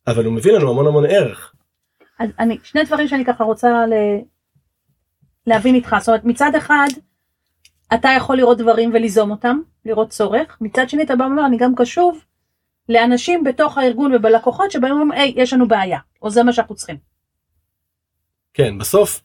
[0.08, 1.54] אבל הוא מביא לנו המון המון ערך.
[2.20, 3.94] אז אני שני דברים שאני ככה רוצה ל...
[5.48, 6.88] להבין איתך זאת אומרת מצד אחד
[7.94, 11.76] אתה יכול לראות דברים וליזום אותם לראות צורך מצד שני אתה בא ואומר אני גם
[11.76, 12.26] קשוב
[12.90, 16.98] לאנשים בתוך הארגון ובלקוחות שבאים ואומרים היי יש לנו בעיה או זה מה שאנחנו צריכים.
[18.54, 19.22] כן בסוף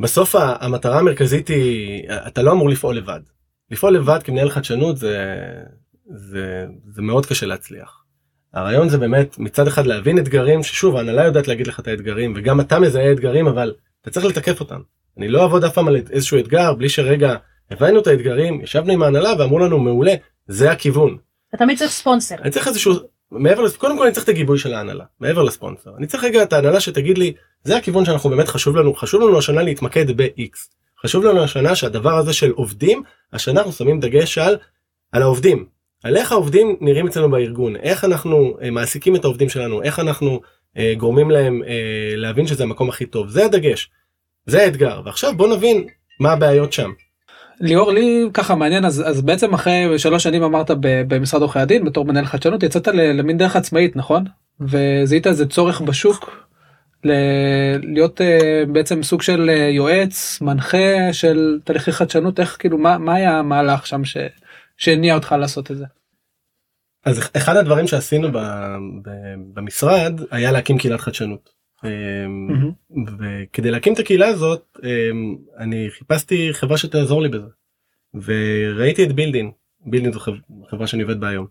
[0.00, 3.20] בסוף המטרה המרכזית היא אתה לא אמור לפעול לבד.
[3.70, 5.34] לפעול לבד כמנהל חדשנות זה
[6.06, 8.04] זה זה מאוד קשה להצליח.
[8.54, 12.60] הרעיון זה באמת מצד אחד להבין אתגרים ששוב ההנהלה יודעת להגיד לך את האתגרים וגם
[12.60, 14.80] אתה מזהה אתגרים אבל אתה צריך לתקף אותם.
[15.18, 17.36] אני לא אעבוד אף פעם על איזשהו אתגר בלי שרגע
[17.70, 20.14] הבנו את האתגרים ישבנו עם ההנהלה ואמרו לנו מעולה
[20.46, 21.16] זה הכיוון
[21.48, 22.34] אתה תמיד צריך ספונסר.
[22.34, 22.94] אני צריך איזשהו
[23.30, 25.90] מעבר לזה קודם כל אני צריך את הגיבוי של ההנהלה מעבר לספונסר.
[25.98, 27.32] אני צריך רגע את ההנהלה שתגיד לי
[27.64, 30.58] זה הכיוון שאנחנו באמת חשוב לנו חשוב לנו השנה להתמקד ב-X.
[31.02, 34.56] חשוב לנו השנה שהדבר הזה של עובדים השנה אנחנו שמים דגש על
[35.12, 35.66] על העובדים.
[36.02, 37.76] על איך העובדים נראים אצלנו בארגון.
[37.76, 39.82] איך אנחנו אה, מעסיקים את העובדים שלנו.
[39.82, 40.40] איך אנחנו
[40.76, 43.28] אה, גורמים להם אה, להבין שזה המקום הכי טוב.
[43.28, 43.90] זה הדגש.
[44.46, 45.00] זה האתגר.
[45.04, 45.86] ועכשיו בוא נבין
[46.20, 46.90] מה הבעיות שם.
[47.60, 52.04] ליאור לי ככה מעניין אז, אז בעצם אחרי שלוש שנים אמרת במשרד עורכי הדין בתור
[52.04, 54.24] מנהל חדשנות יצאת למין דרך עצמאית נכון
[54.60, 56.48] וזיהית איזה צורך בשוק
[57.04, 58.24] ל- להיות uh,
[58.72, 63.86] בעצם סוג של uh, יועץ מנחה של תהליכי חדשנות איך כאילו מה, מה היה המהלך
[63.86, 64.16] שם ש,
[64.76, 65.84] שהניע אותך לעשות את זה.
[67.04, 68.36] אז אחד הדברים שעשינו ב,
[69.02, 69.10] ב,
[69.54, 71.57] במשרד היה להקים קהילת חדשנות.
[71.84, 72.98] Mm-hmm.
[73.18, 77.46] וכדי להקים את הקהילה הזאת אמ, אני חיפשתי חברה שתעזור לי בזה.
[78.14, 79.50] וראיתי את בילדין
[79.86, 80.20] בילדין זו
[80.70, 81.46] חברה שאני עובד בה היום.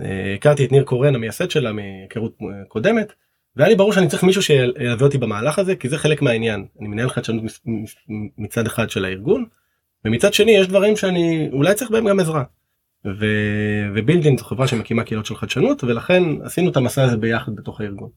[0.00, 3.12] אה, הכרתי את ניר קורן המייסד שלה מהיכרות קודמת
[3.56, 6.88] והיה לי ברור שאני צריך מישהו שילווה אותי במהלך הזה כי זה חלק מהעניין אני
[6.88, 7.44] מנהל חדשנות
[8.38, 9.44] מצד אחד של הארגון
[10.04, 12.44] ומצד שני יש דברים שאני אולי צריך בהם גם עזרה.
[13.04, 13.26] ו...
[13.94, 18.10] ובילדין זו חברה שמקימה קהילות של חדשנות ולכן עשינו את המסע הזה ביחד בתוך הארגון.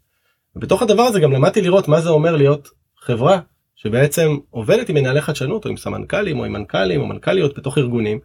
[0.56, 3.40] בתוך הדבר הזה גם למדתי לראות מה זה אומר להיות חברה
[3.76, 8.20] שבעצם עובדת עם מנהלי חדשנות או עם סמנכ"לים או עם מנכ"לים או מנכ"ליות בתוך ארגונים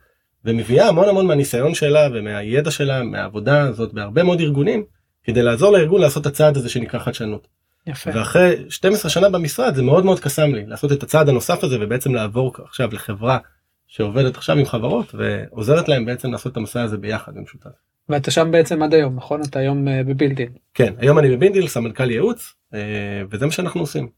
[0.44, 4.84] ומביאה המון המון מהניסיון שלה ומהידע שלה מהעבודה הזאת בהרבה מאוד ארגונים
[5.24, 7.48] כדי לעזור לארגון לעשות את הצעד הזה שנקרא חדשנות.
[7.86, 8.10] יפה.
[8.14, 12.14] ואחרי 12 שנה במשרד זה מאוד מאוד קסם לי לעשות את הצעד הנוסף הזה ובעצם
[12.14, 13.38] לעבור עכשיו לחברה
[13.86, 17.70] שעובדת עכשיו עם חברות ועוזרת להם בעצם לעשות את המסע הזה ביחד במשותף.
[18.08, 20.48] ואתה שם בעצם עד היום נכון אתה היום אה, בבילדין.
[20.74, 22.80] כן היום אני בבילדין סמנכ"ל ייעוץ אה,
[23.30, 24.08] וזה מה שאנחנו עושים.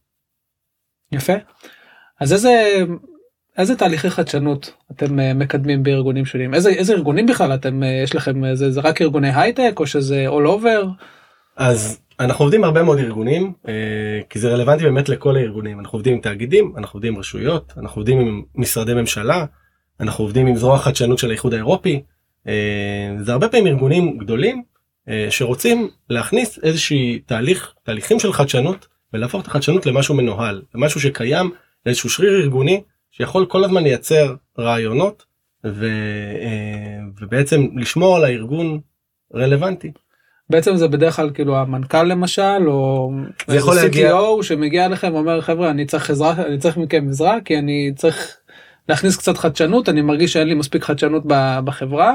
[1.11, 1.33] יפה.
[2.19, 2.83] אז איזה
[3.57, 8.55] איזה תהליכי חדשנות אתם אה, מקדמים בארגונים שונים איזה איזה ארגונים בכלל אתם יש לכם
[8.55, 10.87] זה, זה רק ארגוני הייטק או שזה all over.
[11.57, 13.53] אז אנחנו עובדים הרבה מאוד ארגונים
[14.29, 17.99] כי זה רלוונטי באמת לכל הארגונים אנחנו עובדים עם תאגידים אנחנו עובדים עם רשויות אנחנו
[17.99, 19.45] עובדים עם משרדי ממשלה
[19.99, 22.01] אנחנו עובדים עם זרוע חדשנות של האיחוד האירופי
[23.21, 24.63] זה הרבה פעמים ארגונים גדולים
[25.09, 31.51] אה, שרוצים להכניס איזושהי תהליך תהליכים של חדשנות ולהפוך את החדשנות למשהו מנוהל למשהו שקיים
[31.85, 32.81] לאיזשהו שריר ארגוני
[33.11, 35.25] שיכול כל הזמן לייצר רעיונות
[35.65, 35.85] ו,
[36.41, 38.79] אה, ובעצם לשמור על הארגון
[39.35, 39.91] רלוונטי.
[40.49, 43.11] בעצם זה בדרך כלל כאילו המנכ"ל למשל או
[43.47, 47.37] זה יכול להגיע CTO שמגיע אליכם ואומר חבר'ה אני צריך עזרה אני צריך מכם עזרה
[47.45, 48.37] כי אני צריך
[48.89, 51.23] להכניס קצת חדשנות אני מרגיש שאין לי מספיק חדשנות
[51.65, 52.13] בחברה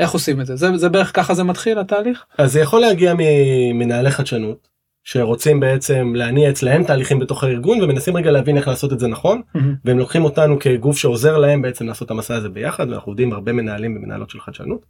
[0.00, 3.14] איך עושים את זה זה, זה בערך ככה זה מתחיל התהליך אז זה יכול להגיע
[3.18, 4.68] ממנהלי חדשנות
[5.04, 9.42] שרוצים בעצם להניע אצלהם תהליכים בתוך הארגון ומנסים רגע להבין איך לעשות את זה נכון
[9.56, 9.60] mm-hmm.
[9.84, 13.52] והם לוקחים אותנו כגוף שעוזר להם בעצם לעשות את המסע הזה ביחד ואנחנו עובדים הרבה
[13.52, 14.86] מנהלים ומנהלות של חדשנות.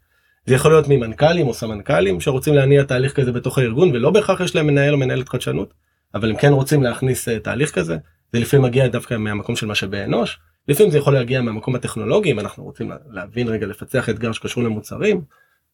[0.47, 4.57] זה יכול להיות ממנכ"לים או סמנכ"לים שרוצים להניע תהליך כזה בתוך הארגון ולא בהכרח יש
[4.57, 5.75] להם מנהל או מנהלת חדשנות
[6.15, 7.97] אבל הם כן רוצים להכניס uh, תהליך כזה
[8.33, 12.41] זה לפעמים מגיע דווקא מהמקום של משאבי אנוש לפעמים זה יכול להגיע מהמקום הטכנולוגי אם
[12.41, 15.21] אנחנו רוצים להבין רגע לפצח אתגר שקשור למוצרים.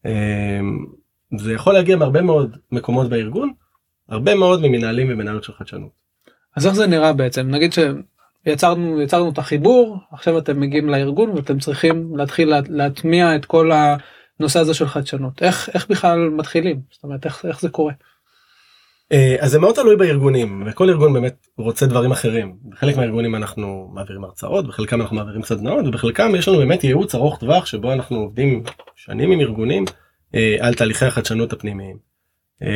[0.04, 0.86] אמ,
[1.38, 3.52] זה יכול להגיע מהרבה מאוד מקומות בארגון,
[4.08, 5.90] הרבה מאוד ממנהלים ומנהלות של חדשנות.
[6.56, 11.58] אז איך זה נראה בעצם נגיד שיצרנו יצרנו את החיבור עכשיו אתם מגיעים לארגון ואתם
[11.58, 17.04] צריכים להתחיל לה, להטמיע את כל הנושא הזה של חדשנות איך איך בכלל מתחילים זאת
[17.04, 17.92] אומרת איך, איך זה קורה.
[19.12, 23.90] אה, אז זה מאוד תלוי בארגונים וכל ארגון באמת רוצה דברים אחרים בחלק מהארגונים אנחנו
[23.94, 28.16] מעבירים הרצאות בחלקם אנחנו מעבירים סדנאות ובחלקם יש לנו באמת ייעוץ ארוך טווח שבו אנחנו
[28.16, 28.62] עובדים
[28.96, 29.84] שנים עם ארגונים
[30.34, 31.96] אה, על תהליכי החדשנות הפנימיים.
[32.62, 32.68] אה,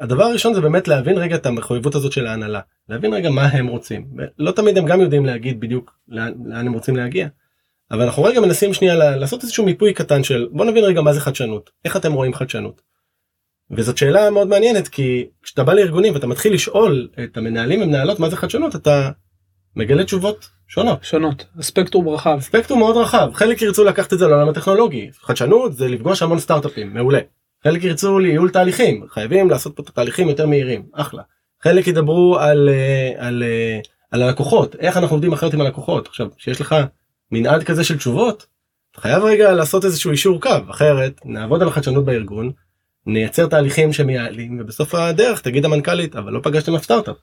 [0.00, 3.66] הדבר הראשון זה באמת להבין רגע את המחויבות הזאת של ההנהלה להבין רגע מה הם
[3.66, 4.06] רוצים
[4.38, 7.28] לא תמיד הם גם יודעים להגיד בדיוק לאן, לאן הם רוצים להגיע.
[7.90, 11.20] אבל אנחנו רגע מנסים שנייה לעשות איזשהו מיפוי קטן של בוא נבין רגע מה זה
[11.20, 12.95] חדשנות איך אתם רואים חדשנות.
[13.70, 18.30] וזאת שאלה מאוד מעניינת כי כשאתה בא לארגונים ואתה מתחיל לשאול את המנהלים ומנהלות מה
[18.30, 19.10] זה חדשנות אתה
[19.76, 21.04] מגלה תשובות שונות.
[21.04, 21.46] שונות.
[21.60, 22.40] ספקטרום רחב.
[22.40, 23.30] ספקטרום מאוד רחב.
[23.34, 25.10] חלק ירצו לקחת את זה לעולם הטכנולוגי.
[25.20, 26.94] חדשנות זה לפגוש המון סטארט-אפים.
[26.94, 27.18] מעולה.
[27.64, 29.06] חלק ירצו לייעול תהליכים.
[29.08, 30.86] חייבים לעשות פה את התהליכים יותר מהירים.
[30.92, 31.22] אחלה.
[31.62, 34.76] חלק ידברו על, אה, על, אה, על הלקוחות.
[34.76, 36.06] איך אנחנו עובדים אחרת עם הלקוחות?
[36.06, 36.76] עכשיו שיש לך
[37.32, 38.46] מנעד כזה של תשובות
[38.92, 40.50] אתה חייב רגע לעשות איזשהו אישור קו.
[40.70, 42.52] אחרת נעבוד על החדשנות בארגון
[43.06, 47.16] נייצר תהליכים שמייעלים ובסוף הדרך תגיד המנכ"לית אבל לא פגשתם אף סטארט-אפ.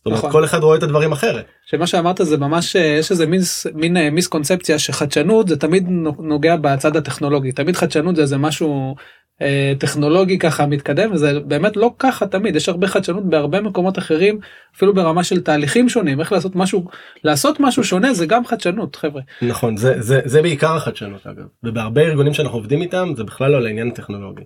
[0.00, 0.32] זאת אומרת נכון.
[0.32, 1.44] כל אחד רואה את הדברים אחרת.
[1.66, 3.40] שמה שאמרת זה ממש אה, יש איזה מין
[3.74, 5.86] מין אה, מיסקונספציה שחדשנות זה תמיד
[6.18, 8.94] נוגע בצד הטכנולוגי תמיד חדשנות זה איזה משהו
[9.42, 14.38] אה, טכנולוגי ככה מתקדם וזה באמת לא ככה תמיד יש הרבה חדשנות בהרבה מקומות אחרים
[14.76, 16.84] אפילו ברמה של תהליכים שונים איך לעשות משהו
[17.24, 19.22] לעשות משהו שונה זה גם חדשנות חבר'ה.
[19.42, 23.56] נכון זה זה זה בעיקר החדשנות אגב ובהרבה ארגונים שאנחנו עובדים איתם זה בכלל לא
[23.56, 24.42] על העניין הטכנולוגי.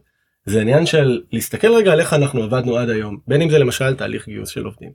[0.47, 3.95] זה עניין של להסתכל רגע על איך אנחנו עבדנו עד היום בין אם זה למשל
[3.95, 4.91] תהליך גיוס של עובדים.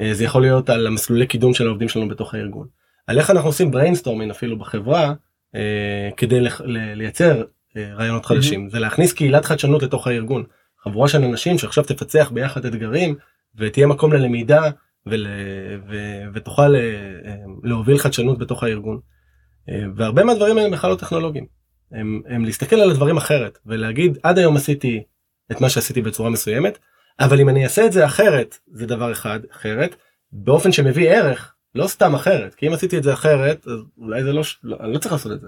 [0.00, 2.66] אה, זה יכול להיות על המסלולי קידום של העובדים שלנו בתוך הארגון.
[3.06, 5.14] על איך אנחנו עושים brainstorming אפילו בחברה
[5.54, 6.40] אה, כדי
[6.94, 7.42] לייצר
[7.76, 10.44] אה, רעיונות חדשים זה להכניס קהילת חדשנות לתוך הארגון.
[10.84, 13.14] חבורה של אנשים שעכשיו תפצח ביחד אתגרים
[13.56, 14.70] ותהיה מקום ללמידה
[15.06, 15.26] ול,
[15.88, 15.96] ו,
[16.34, 16.74] ותוכל
[17.62, 19.00] להוביל חדשנות בתוך הארגון.
[19.96, 21.46] והרבה מהדברים האלה בכלל לא טכנולוגיים.
[21.92, 25.02] הם, הם להסתכל על הדברים אחרת ולהגיד עד היום עשיתי
[25.52, 26.78] את מה שעשיתי בצורה מסוימת
[27.20, 29.96] אבל אם אני אעשה את זה אחרת זה דבר אחד אחרת
[30.32, 34.32] באופן שמביא ערך לא סתם אחרת כי אם עשיתי את זה אחרת אז אולי זה
[34.32, 35.46] לא, לא אני לא צריך לעשות את זה.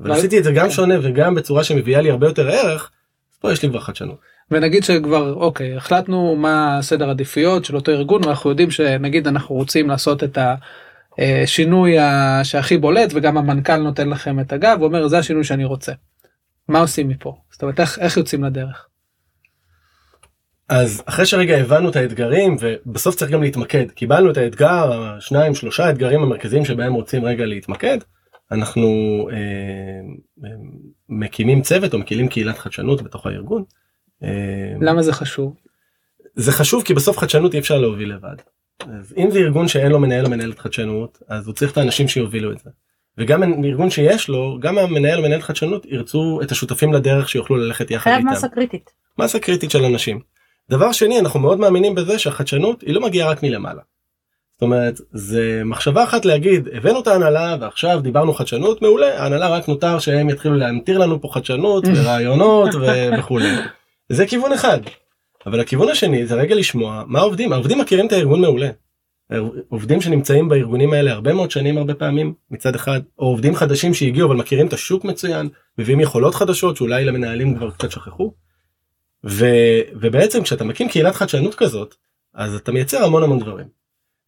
[0.00, 2.90] אבל עשיתי את זה גם שונה וגם בצורה שמביאה לי הרבה יותר ערך
[3.32, 4.18] אז פה יש לי כבר חדשנות.
[4.50, 9.88] ונגיד שכבר אוקיי החלטנו מה סדר עדיפויות של אותו ארגון ואנחנו יודעים שנגיד אנחנו רוצים
[9.88, 10.38] לעשות את
[11.18, 15.92] השינוי ה- שהכי בולט וגם המנכ"ל נותן לכם את הגב ואומר זה השינוי שאני רוצה.
[16.68, 17.36] מה עושים מפה?
[17.52, 18.88] זאת אומרת איך, איך יוצאים לדרך?
[20.68, 25.90] אז אחרי שרגע הבנו את האתגרים ובסוף צריך גם להתמקד קיבלנו את האתגר השניים שלושה
[25.90, 27.98] אתגרים המרכזיים שבהם רוצים רגע להתמקד
[28.52, 28.88] אנחנו
[29.32, 29.36] אה,
[30.44, 30.50] אה,
[31.08, 33.64] מקימים צוות או מקימים קהילת חדשנות בתוך הארגון.
[34.22, 34.28] אה,
[34.80, 35.56] למה זה חשוב?
[36.34, 38.36] זה חשוב כי בסוף חדשנות אי אפשר להוביל לבד.
[38.82, 42.08] אז אם זה ארגון שאין לו מנהל או מנהלת חדשנות אז הוא צריך את האנשים
[42.08, 42.70] שיובילו את זה.
[43.18, 47.90] וגם ארגון שיש לו גם המנהל או מנהלת חדשנות ירצו את השותפים לדרך שיוכלו ללכת
[47.90, 48.30] יחד חייב איתם.
[48.30, 48.90] מסה קריטית.
[49.18, 50.20] מסה קריטית של אנשים.
[50.70, 53.82] דבר שני אנחנו מאוד מאמינים בזה שהחדשנות היא לא מגיעה רק מלמעלה.
[54.56, 59.68] זאת אומרת זה מחשבה אחת להגיד הבאנו את ההנהלה ועכשיו דיברנו חדשנות מעולה ההנהלה רק
[59.68, 62.70] נותר שהם יתחילו להמטיר לנו פה חדשנות ורעיונות
[63.18, 63.54] וכולי.
[64.08, 64.80] זה כיוון אחד.
[65.46, 68.70] אבל הכיוון השני זה רגע לשמוע מה העובדים העובדים מכירים את הארגון מעולה.
[69.68, 74.28] עובדים שנמצאים בארגונים האלה הרבה מאוד שנים הרבה פעמים מצד אחד או עובדים חדשים שהגיעו
[74.28, 78.32] אבל מכירים את השוק מצוין מביאים יכולות חדשות שאולי למנהלים כבר קצת שכחו.
[79.26, 79.46] ו,
[80.00, 81.94] ובעצם כשאתה מקים קהילת חדשנות כזאת
[82.34, 83.66] אז אתה מייצר המון המון דברים.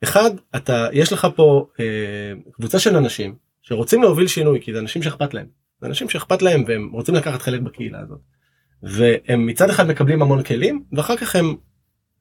[0.03, 5.03] אחד אתה יש לך פה אה, קבוצה של אנשים שרוצים להוביל שינוי כי זה אנשים
[5.03, 5.47] שאכפת להם.
[5.81, 8.38] זה אנשים שאכפת להם והם רוצים לקחת חלק בקהילה הזאת.
[8.83, 11.57] והם מצד אחד מקבלים המון כלים ואחר כך הם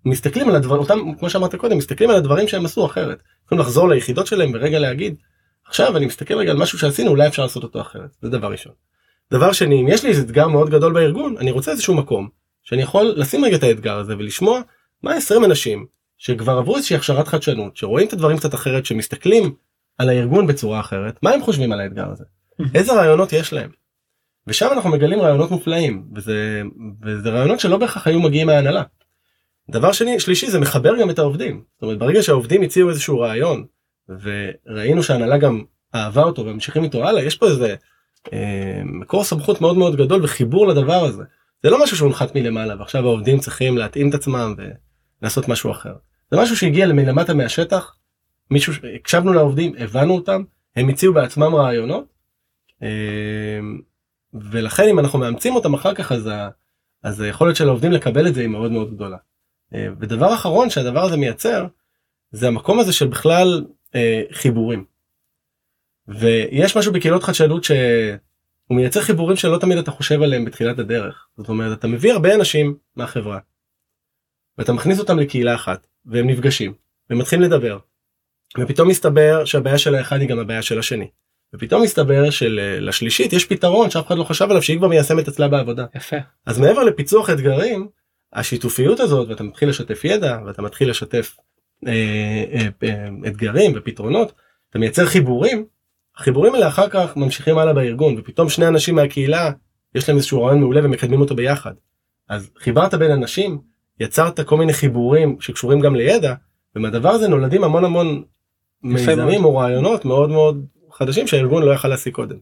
[0.06, 3.22] מסתכלים על הדברים אותם כמו שאמרת קודם מסתכלים על הדברים שהם עשו אחרת.
[3.46, 5.16] יכולים לחזור ליחידות שלהם ורגע להגיד
[5.68, 8.74] עכשיו אני מסתכל רגע על משהו שעשינו אולי אפשר לעשות אותו אחרת זה דבר ראשון.
[9.32, 12.30] דבר שני אם יש לי איזה אתגר מאוד גדול בארגון אני רוצה איזשהו מקום
[12.64, 14.62] שאני יכול לשים רגע את האתגר הזה ולשמוע
[15.04, 15.86] מה 20 אנשים
[16.18, 19.56] שכבר עברו איזושהי הכשרת חדשנות שרואים את הדברים קצת אחרת שמסתכלים
[19.98, 22.24] על הארגון בצורה אחרת מה הם חושבים על האתגר הזה
[22.76, 23.70] איזה רעיונות יש להם.
[24.48, 26.62] ושם אנחנו מגלים רעיונות מופלאים וזה
[27.04, 28.84] וזה רעיונות שלא בהכרח היו מגיעים מההנהלה.
[29.72, 33.66] דבר שני שלישי זה מחבר גם את העובדים זאת אומרת ברגע שהעובדים הציעו איזשהו רעיון
[34.10, 35.62] וראינו שההנהלה גם
[35.96, 37.76] אהבה אותו וממשיכים איתו הלאה יש פה איזה
[38.34, 41.24] אה, מקור סמכות מאוד מאוד גדול וחיבור לדבר הזה.
[41.64, 44.56] זה לא משהו שהונחת מלמעלה ועכשיו העובדים צריכים להתאים את עצמם
[45.22, 45.94] ולעשות משהו אחר.
[46.32, 47.96] זה משהו שהגיע מלמטה מהשטח,
[48.52, 50.44] מישהו, הקשבנו לעובדים, הבנו אותם,
[50.76, 52.06] הם הציעו בעצמם רעיונות,
[52.84, 53.60] אה,
[54.34, 56.50] ולכן אם אנחנו מאמצים אותם אחר כך אז, ה,
[57.04, 59.18] אז היכולת של העובדים לקבל את זה היא מאוד מאוד גדולה.
[59.74, 61.68] אה, ודבר אחרון שהדבר הזה מייצר
[62.32, 63.66] זה המקום הזה של בכלל
[63.96, 64.86] אה, חיבורים.
[66.08, 67.78] ויש משהו בקהילות חדשנות שהוא
[68.70, 71.28] מייצר חיבורים שלא תמיד אתה חושב עליהם בתחילת הדרך.
[71.38, 73.40] זאת אומרת אתה מביא הרבה אנשים מהחברה
[74.58, 76.74] ואתה מכניס אותם לקהילה אחת והם נפגשים
[77.10, 77.80] ומתחילים לדבר.
[78.60, 81.08] ופתאום מסתבר שהבעיה של האחד היא גם הבעיה של השני.
[81.54, 85.86] ופתאום מסתבר שלשלישית יש פתרון שאף אחד לא חשב עליו שהיא כבר מיישמת אצלה בעבודה.
[85.96, 86.18] יפה.
[86.46, 87.88] אז מעבר לפיצוח אתגרים
[88.34, 91.36] השיתופיות הזאת ואתה מתחיל לשתף ידע ואתה מתחיל לשתף
[91.88, 91.94] אה,
[92.54, 94.34] אה, אה, אתגרים ופתרונות
[94.70, 95.66] אתה מייצר חיבורים
[96.18, 99.52] החיבורים האלה אחר כך ממשיכים הלאה בארגון ופתאום שני אנשים מהקהילה
[99.96, 101.74] יש להם איזשהו רעיון מעולה ומקדמים אותו ביחד.
[102.30, 103.60] אז חיברת בין אנשים
[104.00, 106.34] יצרת כל מיני חיבורים שקשורים גם לידע
[106.76, 108.24] ומהדבר הזה נולדים המון המון
[108.84, 110.66] מיזמים או רעיונות מאוד מאוד
[110.98, 112.36] חדשים שהארגון לא יכל להשיג קודם.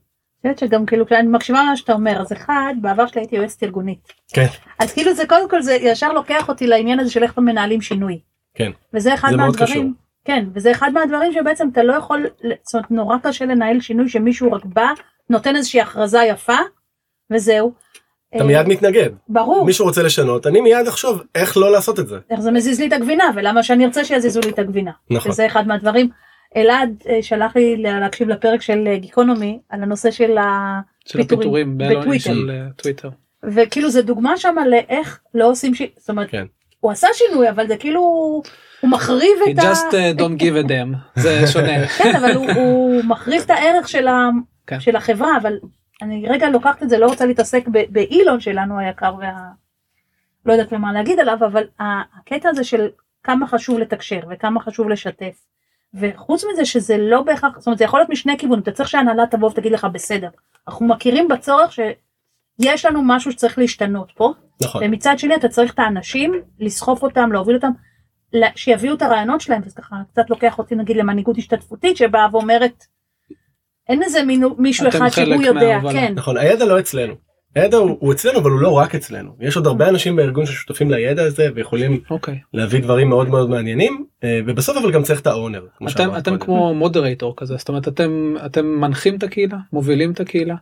[0.46, 3.64] אני חושבת שגם כאילו כשאני מקשיבה מה שאתה אומר אז אחד בעבר שלי הייתי יועצת
[3.64, 4.46] ארגונית כן.
[4.80, 8.20] אז כאילו זה קודם כל זה ישר לוקח אותי לעניין הזה של איך מנהלים שינוי.
[8.56, 8.72] כן.
[8.94, 9.68] וזה אחד זה מאוד מהדברים.
[9.68, 9.92] קשור.
[10.26, 12.28] כן וזה אחד מהדברים שבעצם אתה לא יכול
[12.64, 14.88] זאת אומרת נורא קשה לנהל שינוי שמישהו רק בא
[15.30, 16.58] נותן איזושהי הכרזה יפה
[17.32, 17.74] וזהו.
[18.30, 22.08] אתה אה, מיד מתנגד ברור מישהו רוצה לשנות אני מיד אחשוב איך לא לעשות את
[22.08, 22.20] זה.
[22.30, 24.92] איך זה מזיז לי את הגבינה ולמה שאני ארצה שיזיזו לי את הגבינה.
[25.10, 25.32] נכון.
[25.32, 26.10] וזה אחד מהדברים.
[26.56, 30.38] אלעד אה, שלח לי להקשיב לפרק של אה, גיקונומי על הנושא של
[31.10, 33.08] הפיטורים בטוויטר.
[33.08, 33.14] אה.
[33.44, 35.82] וכאילו זה דוגמה שם לאיך לא עושים ש...
[35.98, 36.46] זאת אומרת כן.
[36.80, 38.02] הוא עשה שינוי אבל זה כאילו
[38.82, 39.62] הוא מחריב He את ה...
[39.62, 41.88] just don't give a damn זה שונה.
[41.88, 44.30] כן אבל הוא, הוא מחריב את הערך של, ה...
[44.68, 44.80] כן.
[44.80, 45.58] של החברה אבל
[46.02, 47.84] אני רגע לוקחת את זה לא רוצה להתעסק ב...
[47.90, 49.32] באילון שלנו היקר וה...
[50.46, 52.88] לא יודעת מה להגיד עליו אבל הקטע הזה של
[53.24, 55.42] כמה חשוב לתקשר וכמה חשוב לשתף.
[56.00, 59.24] וחוץ מזה שזה לא בהכרח זאת אומרת זה יכול להיות משני כיוונים אתה צריך שההנהלה
[59.32, 60.30] תבוא ותגיד לך בסדר
[60.68, 64.84] אנחנו מכירים בצורך שיש לנו משהו שצריך להשתנות פה נכון.
[64.86, 67.72] ומצד שני אתה צריך את האנשים לסחוף אותם להוביל אותם
[68.56, 72.84] שיביאו את הרעיונות שלהם וזה ככה קצת לוקח אותי נגיד למנהיגות השתתפותית שבאה ואומרת
[73.90, 75.80] אין איזה מינו, מישהו אחד שהוא יודע.
[75.92, 77.14] כן נכון הידע לא אצלנו.
[77.56, 80.92] הידע הוא, הוא אצלנו אבל הוא לא רק אצלנו יש עוד הרבה אנשים בארגון ששותפים
[80.92, 82.40] לידע הזה ויכולים אוקיי.
[82.54, 85.66] להביא דברים מאוד מאוד מעניינים אה, ובסוף אבל גם צריך את האונר.
[85.90, 86.38] אתם אתם.
[86.38, 90.56] כמו מודרייטור כזה זאת אומרת אתם אתם מנחים את הקהילה מובילים את הקהילה.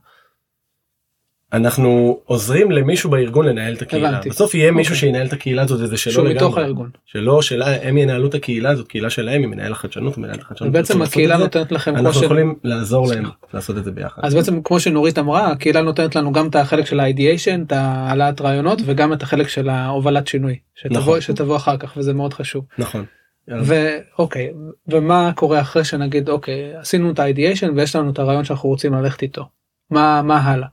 [1.53, 4.29] אנחנו עוזרים למישהו בארגון לנהל את הקהילה הבנתי.
[4.29, 5.09] בסוף יהיה מישהו אוקיי.
[5.09, 6.45] שינהל את הקהילה הזאת וזה שלו שהוא לגמרי.
[6.45, 6.89] מתוך הארגון.
[7.05, 10.71] שלא שלה הם ינהלו את הקהילה הזאת קהילה שלהם היא מנהל החדשנות מנהל החדשנות.
[10.71, 12.23] בעצם רוצים לעשות הקהילה נותנת לכם אנחנו ש...
[12.23, 13.23] יכולים לעזור להם.
[13.53, 14.21] לעשות את זה ביחד.
[14.25, 18.41] אז בעצם כמו שנורית אמרה הקהילה נותנת לנו גם את החלק של האידיאשן את העלאת
[18.41, 21.21] רעיונות וגם את החלק של ההובלת שינוי שתבוא נכון.
[21.21, 22.65] שתבוא אחר כך וזה מאוד חשוב.
[22.77, 23.05] נכון.
[23.47, 24.51] ואוקיי
[24.87, 29.21] ומה קורה אחרי שנגיד אוקיי עשינו את האידיאשן ויש לנו את הרעיון שאנחנו רוצים ללכת
[29.21, 29.45] איתו.
[29.91, 30.67] מה מה הלאה.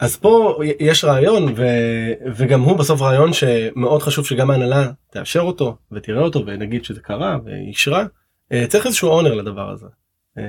[0.00, 1.62] אז פה יש רעיון ו...
[2.36, 7.38] וגם הוא בסוף רעיון שמאוד חשוב שגם ההנהלה תאשר אותו ותראה אותו ונגיד שזה קרה
[7.44, 8.04] ואישרה.
[8.52, 9.86] אה, צריך איזשהו אונר לדבר הזה.
[10.38, 10.42] אה,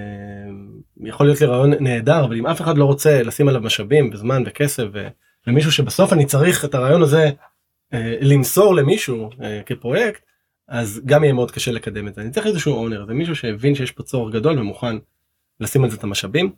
[1.04, 4.44] יכול להיות לי רעיון נהדר אבל אם אף אחד לא רוצה לשים עליו משאבים וזמן
[4.46, 5.08] וכסף ו...
[5.48, 7.30] ומישהו שבסוף אני צריך את הרעיון הזה
[7.94, 9.30] אה, למסור למישהו
[9.66, 10.22] כפרויקט
[10.68, 12.22] אז גם יהיה מאוד קשה לקדם את זה.
[12.22, 14.96] אני צריך איזשהו אונר זה מישהו שהבין שיש פה צורך גדול ומוכן
[15.60, 16.52] לשים על זה את המשאבים.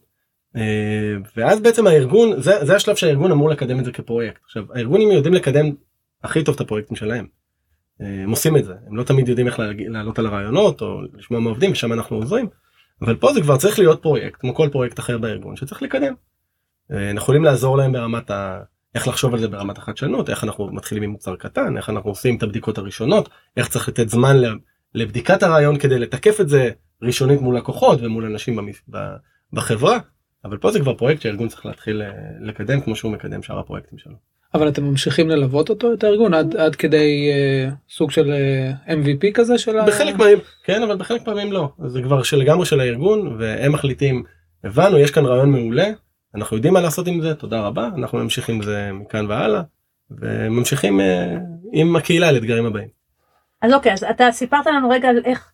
[0.55, 5.11] אה, ואז בעצם הארגון זה, זה השלב שהארגון אמור לקדם את זה כפרויקט עכשיו הארגונים
[5.11, 5.65] יודעים לקדם
[6.23, 7.27] הכי טוב את הפרויקטים שלהם.
[8.01, 11.39] אה, הם עושים את זה הם לא תמיד יודעים איך לעלות על הרעיונות או לשמוע
[11.39, 12.47] מהעובדים ושם אנחנו עוזרים.
[13.01, 16.13] אבל פה זה כבר צריך להיות פרויקט כמו כל פרויקט אחר בארגון שצריך לקדם.
[16.91, 18.59] אה, אנחנו יכולים לעזור להם ברמת ה...
[18.95, 22.37] איך לחשוב על זה ברמת החדשנות איך אנחנו מתחילים עם מוצר קטן איך אנחנו עושים
[22.37, 24.37] את הבדיקות הראשונות איך צריך לתת זמן
[24.95, 26.69] לבדיקת הרעיון כדי לתקף את זה
[27.01, 28.69] ראשונית מול לקוחות ומול אנשים
[29.53, 29.97] בחברה
[30.45, 33.97] אבל פה זה כבר פרויקט שהארגון צריך להתחיל אה, לקדם כמו שהוא מקדם שאר הפרויקטים
[33.97, 34.31] שלו.
[34.53, 39.33] אבל אתם ממשיכים ללוות אותו את הארגון עד עד כדי אה, סוג של אה, MVP
[39.33, 39.85] כזה של ה...
[39.85, 44.23] בחלק מהים כן אבל בחלק פעמים לא זה כבר שלגמרי של הארגון והם מחליטים
[44.63, 45.89] הבנו יש כאן רעיון מעולה
[46.35, 49.61] אנחנו יודעים מה לעשות עם זה תודה רבה אנחנו ממשיכים עם זה מכאן והלאה
[50.11, 51.37] וממשיכים אה,
[51.73, 52.87] עם הקהילה על אתגרים הבאים.
[53.61, 55.51] אז אוקיי אז אתה סיפרת לנו רגע על איך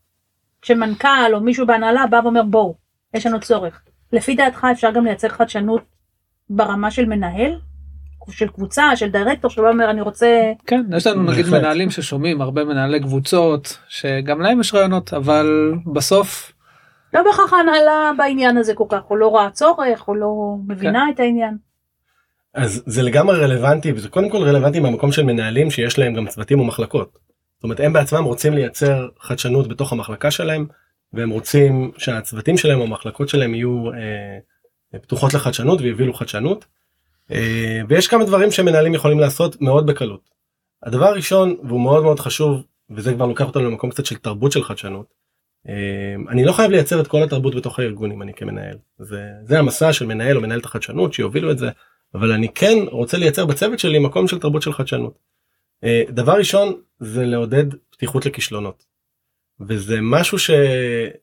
[0.62, 2.76] כשמנכ"ל או מישהו בהנהלה בא ואומר בואו
[3.14, 3.82] יש לנו צורך
[4.14, 5.82] לפי דעתך אפשר גם לייצר חדשנות
[6.50, 7.60] ברמה של מנהל
[8.30, 11.50] של קבוצה של דירקטור שלא אומר אני רוצה כן יש לנו נגיד.
[11.50, 16.52] מנהלים ששומעים הרבה מנהלי קבוצות שגם להם יש רעיונות אבל בסוף
[17.14, 21.20] לא בהכרח ההנהלה בעניין הזה כל כך או לא רואה צורך או לא מבינה את
[21.20, 21.58] העניין.
[22.54, 26.60] אז זה לגמרי רלוונטי וזה קודם כל רלוונטי מהמקום של מנהלים שיש להם גם צוותים
[26.60, 27.18] ומחלקות.
[27.56, 30.66] זאת אומרת הם בעצמם רוצים לייצר חדשנות בתוך המחלקה שלהם
[31.18, 36.66] והם רוצים שהצוותים שלהם או המחלקות שלהם יהיו אה, פתוחות לחדשנות ויובילו חדשנות.
[37.32, 40.30] אה, ויש כמה דברים שמנהלים יכולים לעשות מאוד בקלות.
[40.84, 44.64] הדבר הראשון והוא מאוד מאוד חשוב וזה כבר לוקח אותנו למקום קצת של תרבות של
[44.64, 45.14] חדשנות.
[45.70, 49.60] אה, אני לא חייב לייצר את כל התרבות בתוך הארגון אם אני כמנהל זה זה
[49.60, 51.70] המסע של מנהל או מנהלת החדשנות שיובילו את זה
[52.16, 55.20] אבל אני כן רוצה לייצר בצוות שלי מקום של תרבות של חדשנות.
[55.84, 58.86] אה, דבר ראשון זה לעודד פתיחות לכישלונות.
[59.62, 60.52] וזה משהו ש...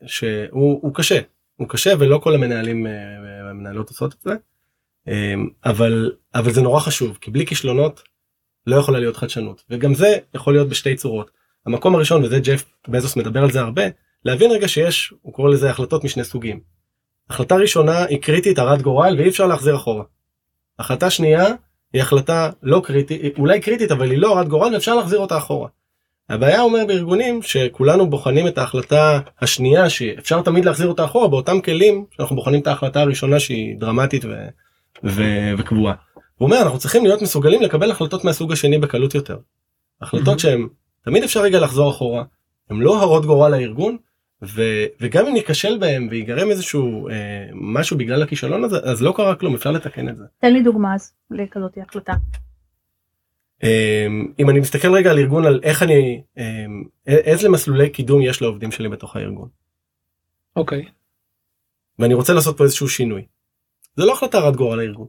[0.07, 1.21] שהוא קשה
[1.57, 2.87] הוא קשה ולא כל המנהלים
[3.51, 4.35] המנהלות עושות את זה.
[5.65, 8.03] אבל אבל זה נורא חשוב כי בלי כישלונות
[8.67, 11.31] לא יכולה להיות חדשנות וגם זה יכול להיות בשתי צורות.
[11.67, 13.83] המקום הראשון וזה ג'ף בזוס מדבר על זה הרבה
[14.25, 16.61] להבין רגע שיש הוא קורא לזה החלטות משני סוגים.
[17.31, 20.05] החלטה ראשונה היא קריטית הרת גורל ואי אפשר להחזיר אחורה.
[20.79, 21.47] החלטה שנייה
[21.93, 25.69] היא החלטה לא קריטית אולי קריטית אבל היא לא הרת גורל ואפשר להחזיר אותה אחורה.
[26.29, 32.05] הבעיה אומר בארגונים שכולנו בוחנים את ההחלטה השנייה שאפשר תמיד להחזיר אותה אחורה באותם כלים
[32.11, 34.29] שאנחנו בוחנים את ההחלטה הראשונה שהיא דרמטית ו...
[35.05, 35.23] ו...
[35.59, 35.95] וקבועה.
[36.39, 39.39] הוא אומר אנחנו צריכים להיות מסוגלים לקבל החלטות מהסוג השני בקלות יותר.
[40.03, 40.69] החלטות שהן
[41.05, 42.25] תמיד אפשר רגע לחזור אחורה
[42.71, 43.97] הם לא הרות גורל לארגון
[44.43, 44.63] ו,
[45.01, 47.15] וגם אם ניכשל בהם ויגרם איזשהו אה,
[47.55, 50.25] משהו בגלל הכישלון הזה אז לא קרה כלום אפשר לתקן את זה.
[50.41, 52.13] תן לי דוגמה אז לכזאת החלטה.
[53.65, 54.07] אה,
[54.39, 56.67] אם אני מסתכל רגע על ארגון על איך אני אה,
[57.07, 59.49] איזה מסלולי קידום יש לעובדים שלי בתוך הארגון.
[60.57, 60.83] אוקיי.
[60.83, 60.91] Okay.
[61.99, 63.27] ואני רוצה לעשות פה איזשהו שינוי.
[63.97, 65.07] זה לא החלטה רת גורל לארגון.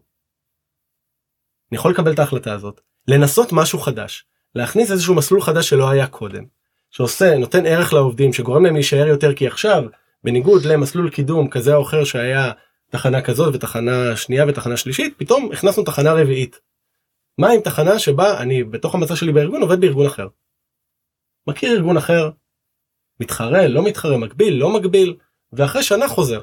[1.72, 4.26] אני יכול לקבל את ההחלטה הזאת לנסות משהו חדש
[4.56, 6.43] להכניס איזשהו מסלול חדש שלא היה קודם
[6.91, 9.84] שעושה נותן ערך לעובדים שגורם להם להישאר יותר כי עכשיו
[10.24, 12.51] בניגוד למסלול קידום כזה או אחר שהיה
[12.89, 16.60] תחנה כזאת ותחנה שנייה ותחנה שלישית פתאום הכנסנו תחנה רביעית.
[17.38, 20.28] מה עם תחנה שבה אני בתוך המצע שלי בארגון עובד בארגון אחר.
[21.48, 22.30] מכיר ארגון אחר
[23.20, 25.16] מתחרה לא מתחרה מקביל לא מקביל
[25.54, 26.42] ואחרי שנה חוזר.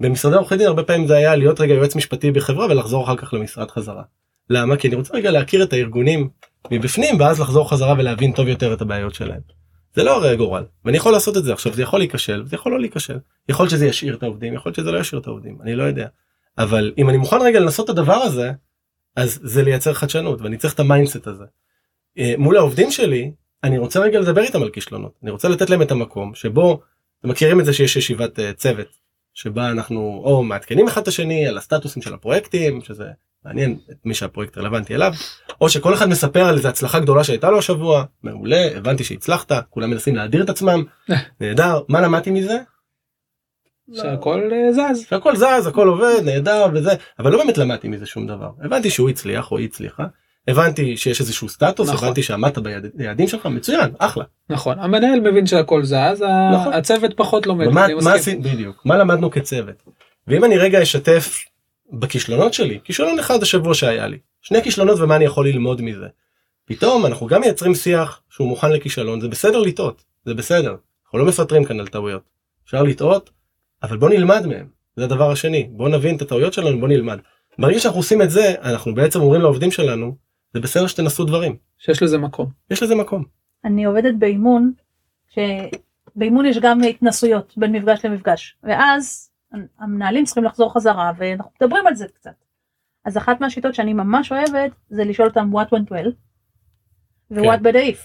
[0.00, 3.34] במשרדי עורכי דין הרבה פעמים זה היה להיות רגע יועץ משפטי בחברה ולחזור אחר כך
[3.34, 4.02] למשרד חזרה.
[4.50, 4.76] למה?
[4.76, 6.28] כי אני רוצה רגע להכיר את הארגונים
[6.70, 9.40] מבפנים ואז לחזור חזרה ולהבין טוב יותר את הבעיות שלהם.
[9.94, 12.72] זה לא הרי גורל ואני יכול לעשות את זה עכשיו זה יכול להיכשל זה יכול
[12.72, 15.82] לא להיכשל יכול שזה ישאיר את העובדים יכול שזה לא ישאיר את העובדים אני לא
[15.82, 16.06] יודע
[16.58, 18.52] אבל אם אני מוכן רגע לנסות את הדבר הזה
[19.16, 21.44] אז זה לייצר חדשנות ואני צריך את ה mindset הזה.
[22.18, 23.32] אה, מול העובדים שלי
[23.64, 26.80] אני רוצה רגע לדבר איתם על כישלונות אני רוצה לתת להם את המקום שבו
[27.20, 28.88] אתם מכירים את זה שיש ישיבת אה, צוות
[29.34, 33.04] שבה אנחנו או מעדכנים אחד את השני על הסטטוסים של הפרויקטים שזה
[33.44, 35.12] מעניין את מי שהפרויקט רלוונטי אליו
[35.60, 39.90] או שכל אחד מספר על איזה הצלחה גדולה שהייתה לו השבוע מעולה הבנתי שהצלחת כולם
[39.90, 40.84] מנסים להדיר את עצמם
[41.40, 42.58] נהדר מה למדתי מזה.
[43.92, 45.06] שהכל אה, זז.
[45.08, 48.50] שהכל זז הכל עובד נהדר וזה אבל לא באמת למדתי מזה שום דבר.
[48.64, 50.04] הבנתי שהוא הצליח או היא הצליחה.
[50.48, 52.04] הבנתי שיש איזשהו סטטוס נכון.
[52.04, 52.58] הבנתי שעמדת
[52.94, 54.24] ביעדים שלך מצוין אחלה.
[54.50, 56.24] נכון המנהל מבין שהכל זז
[56.54, 56.72] נכון.
[56.72, 59.82] הצוות פחות לומד מה, מה בדיוק מה למדנו כצוות?
[60.28, 61.44] ואם אני רגע אשתף
[61.92, 66.06] בכישלונות שלי כישלון אחד השבוע שהיה לי שני כישלונות ומה אני יכול ללמוד מזה.
[66.66, 71.24] פתאום אנחנו גם מייצרים שיח שהוא מוכן לכישלון זה בסדר לטעות זה בסדר אנחנו לא
[71.24, 72.22] מפטרים כאן על טעויות.
[72.64, 73.30] אפשר לטעות
[73.84, 74.66] אבל בוא נלמד מהם
[74.96, 77.18] זה הדבר השני בוא נבין את הטעויות שלנו בוא נלמד.
[77.58, 80.16] ברגע שאנחנו עושים את זה אנחנו בעצם אומרים לעובדים שלנו
[80.54, 83.24] זה בסדר שתנסו דברים שיש לזה מקום יש לזה מקום.
[83.64, 84.72] אני עובדת באימון
[85.28, 89.30] שבאימון יש גם התנסויות בין מפגש למפגש ואז
[89.78, 92.44] המנהלים צריכים לחזור חזרה ואנחנו מדברים על זה קצת.
[93.04, 96.10] אז אחת מהשיטות שאני ממש אוהבת זה לשאול אותם what went well
[97.30, 97.64] ו-what כן.
[97.64, 97.98] bad if.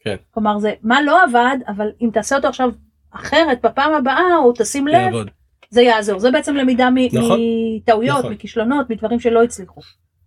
[0.00, 0.16] כן.
[0.30, 2.70] כלומר זה מה לא עבד אבל אם תעשה אותו עכשיו
[3.20, 5.30] אחרת בפעם הבאה או תשים לב יעבוד.
[5.70, 7.40] זה יעזור זה בעצם למידה מ- נכון.
[7.76, 8.32] מטעויות נכון.
[8.32, 9.80] מכישלונות מדברים שלא הצליחו.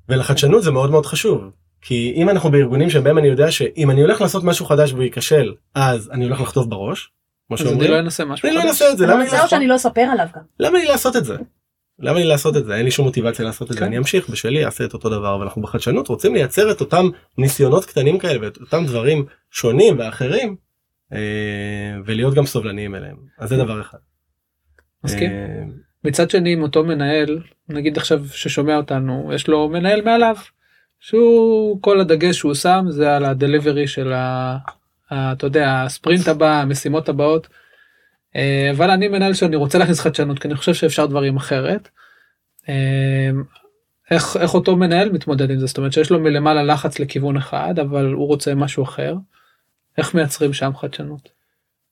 [0.10, 1.42] ולחדשנות זה מאוד מאוד חשוב
[1.82, 5.54] כי אם אנחנו בארגונים שבהם אני יודע שאם אני הולך לעשות משהו חדש והוא ייכשל
[5.76, 7.12] אז אני הולך לחטוף בראש.
[7.48, 7.92] כמו אז אני שאומרים.
[7.92, 8.70] לא אנסה משהו אני לא חדש.
[8.70, 10.42] אנסה את זה למה אני לא שאני לא אספר עליו גם.
[10.60, 11.36] למה לי לעשות את זה?
[12.00, 12.76] למה לי לעשות את זה?
[12.76, 13.86] אין לי שום מוטיבציה לעשות את זה, כן.
[13.86, 17.06] אני אמשיך בשלי, אעשה את אותו דבר, ואנחנו בחדשנות רוצים לייצר את אותם
[17.38, 20.56] ניסיונות קטנים כאלה ואת אותם דברים שונים ואחרים,
[22.06, 23.18] ולהיות גם סובלניים אליהם.
[23.40, 23.98] אז זה דבר אחד.
[25.04, 25.32] מסכים.
[25.32, 25.64] אה,
[26.04, 27.40] מצד שני אם אותו מנהל
[27.70, 30.36] נגיד עכשיו ששומע אותנו יש לו מנהל מעליו
[31.00, 34.58] שהוא כל הדגש שהוא שם זה על הדליברי של ה...
[35.14, 37.48] אתה יודע הספרינט הבא המשימות הבאות.
[38.36, 41.90] אה, אבל אני מנהל שאני רוצה להכניס חדשנות כי אני חושב שאפשר דברים אחרת.
[42.70, 43.30] אה,
[44.12, 47.80] איך איך אותו מנהל מתמודד עם זה זאת אומרת שיש לו מלמעלה לחץ לכיוון אחד
[47.80, 49.16] אבל הוא רוצה משהו אחר.
[50.00, 51.30] איך מייצרים שם חדשנות.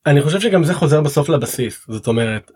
[0.06, 2.50] אני חושב שגם זה חוזר בסוף לבסיס, זאת אומרת,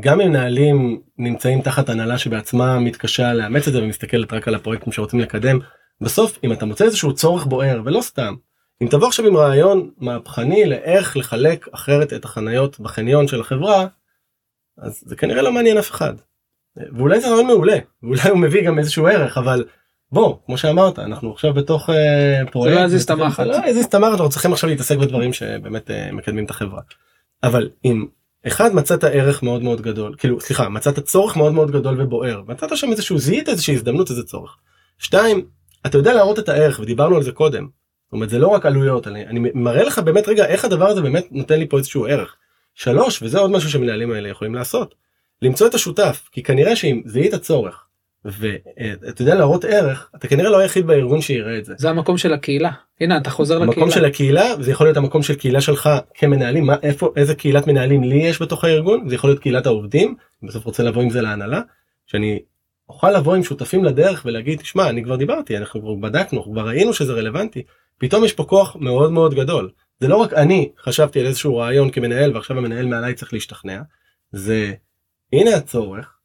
[0.00, 4.92] גם אם מנהלים נמצאים תחת הנהלה שבעצמה מתקשה לאמץ את זה ומסתכלת רק על הפרויקטים
[4.92, 5.58] שרוצים לקדם,
[6.00, 8.34] בסוף אם אתה מוצא איזשהו צורך בוער ולא סתם,
[8.82, 13.86] אם תבוא עכשיו עם רעיון מהפכני לאיך לחלק אחרת את החניות בחניון של החברה,
[14.78, 16.14] אז זה כנראה לא מעניין אף אחד.
[16.96, 19.64] ואולי זה רעיון מעולה ואולי הוא מביא גם איזשהו ערך אבל
[20.12, 22.78] בוא כמו שאמרת אנחנו עכשיו בתוך אה, פרויקט.
[22.78, 23.46] לא יזיז את המחט.
[23.46, 26.80] לא יזיז את המחט אנחנו צריכים עכשיו להתעסק בדברים שבאמת אה, מקדמים את החברה.
[27.42, 28.06] אבל אם
[28.46, 32.76] אחד מצאת ערך מאוד מאוד גדול כאילו סליחה מצאת צורך מאוד מאוד גדול ובוער מצאת
[32.76, 34.56] שם איזשהו זיהית איזושהי הזדמנות איזה צורך.
[34.98, 35.46] שתיים
[35.86, 37.68] אתה יודע להראות את הערך ודיברנו על זה קודם.
[38.06, 41.00] זאת אומרת זה לא רק עלויות אני, אני מראה לך באמת רגע איך הדבר הזה
[41.00, 42.36] באמת נותן לי פה איזשהו ערך.
[42.74, 44.94] שלוש וזה עוד משהו שמנהלים האלה יכולים לעשות.
[45.42, 47.85] למצוא את השותף כי כנראה שאם זיהית צורך
[48.26, 51.74] ואתה יודע להראות ערך אתה כנראה לא היחיד בארגון שיראה את זה.
[51.78, 52.70] זה המקום של הקהילה.
[53.00, 53.72] הנה אתה חוזר לקהילה.
[53.72, 56.66] המקום של הקהילה זה יכול להיות המקום של קהילה שלך כמנהלים.
[56.66, 59.08] מה איפה איזה קהילת מנהלים לי יש בתוך הארגון?
[59.08, 61.60] זה יכול להיות קהילת העובדים בסוף רוצה לבוא עם זה להנהלה
[62.06, 62.38] שאני
[62.88, 66.92] אוכל לבוא עם שותפים לדרך ולהגיד שמע אני כבר דיברתי אנחנו כבר בדקנו כבר ראינו
[66.92, 67.62] שזה רלוונטי.
[67.98, 69.70] פתאום יש פה כוח מאוד מאוד גדול.
[70.00, 73.80] זה לא רק אני חשבתי על איזשהו רעיון כמנהל ועכשיו המנהל מעליי צריך להשתכנע.
[74.32, 74.72] זה
[75.32, 76.15] הנה הצורך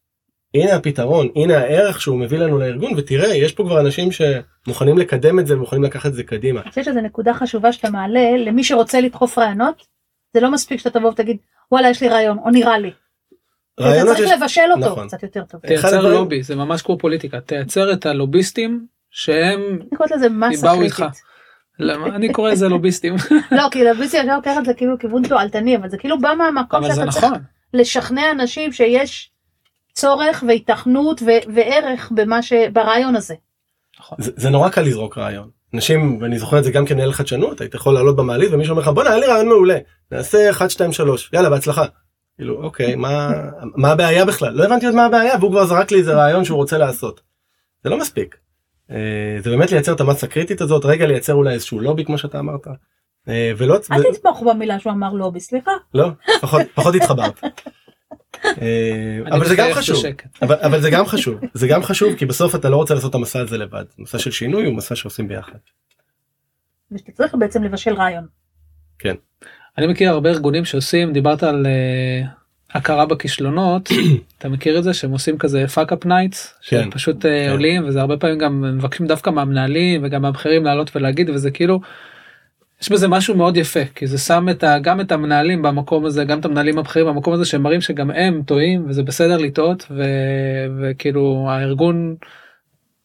[0.54, 5.40] הנה הפתרון הנה הערך שהוא מביא לנו לארגון ותראה יש פה כבר אנשים שמוכנים לקדם
[5.40, 6.62] את זה ומוכנים לקחת את זה קדימה.
[6.62, 9.86] אני חושבת שזו נקודה חשובה שאתה מעלה למי שרוצה לדחוף רעיונות
[10.34, 11.38] זה לא מספיק שאתה תבוא ותגיד
[11.72, 12.92] וואלה יש לי רעיון או נראה לי.
[13.80, 14.32] אתה צריך יש...
[14.32, 15.08] לבשל אותו נכון.
[15.08, 15.62] קצת יותר טוב.
[15.62, 19.80] תייצר הדברים- לובי זה ממש כמו פוליטיקה תייצר את הלוביסטים שהם
[20.62, 21.06] באו איתך.
[21.80, 23.16] למה אני קורא לזה לוביסטים
[23.52, 26.84] לא כי לביסי אני לוקחת את זה כאילו כיוון תועלתני אבל זה כאילו בא מהמקום
[26.84, 27.40] שאתה צריך נכון
[27.74, 29.31] לשכנע אנשים שיש
[29.94, 32.54] צורך והיתכנות ו- וערך במה ש...
[32.74, 33.36] ברעיון הזה.
[34.00, 34.18] נכון.
[34.22, 35.50] זה, זה נורא קל לזרוק רעיון.
[35.74, 38.88] אנשים ואני זוכר את זה גם כמנהל חדשנות היית יכול לעלות במעלית ומישהו אומר לך
[38.88, 39.78] בואנה היה לי רעיון מעולה
[40.12, 41.86] נעשה 1 2 3 יאללה בהצלחה.
[42.36, 43.32] כאילו אוקיי מה
[43.62, 46.58] מה הבעיה בכלל לא הבנתי עוד מה הבעיה והוא כבר זרק לי איזה רעיון שהוא
[46.58, 47.22] רוצה לעשות.
[47.84, 48.36] זה לא מספיק.
[48.92, 52.40] אה, זה באמת לייצר את המסה הקריטית הזאת רגע לייצר אולי איזשהו לובי כמו שאתה
[52.40, 52.68] אמרת.
[53.28, 55.72] אה, ולא אל תתמוך במילה שהוא אמר לובי סליחה.
[55.94, 56.10] לא
[56.42, 57.40] פחות פחות התחברת.
[58.46, 60.04] אה, אבל זה גם חשוב.
[60.42, 63.16] אבל, אבל זה גם חשוב זה גם חשוב כי בסוף אתה לא רוצה לעשות את
[63.16, 65.58] המסע הזה לבד מסע של שינוי הוא מסע שעושים ביחד.
[66.92, 68.26] ושאתה צריך בעצם לבשל רעיון.
[69.78, 72.28] אני מכיר הרבה ארגונים שעושים דיברת על אה,
[72.74, 73.90] הכרה בכישלונות
[74.38, 77.48] אתה מכיר את זה שהם עושים כזה fuck up nights כן, שהם פשוט כן.
[77.52, 81.82] עולים וזה הרבה פעמים גם מבקשים דווקא מהמנהלים וגם מהבכירים לעלות ולהגיד וזה כאילו.
[82.82, 86.24] יש בזה משהו מאוד יפה כי זה שם את ה, גם את המנהלים במקום הזה
[86.24, 90.04] גם את המנהלים הבכירים במקום הזה שהם מראים שגם הם טועים וזה בסדר לטעות ו,
[90.82, 92.16] וכאילו הארגון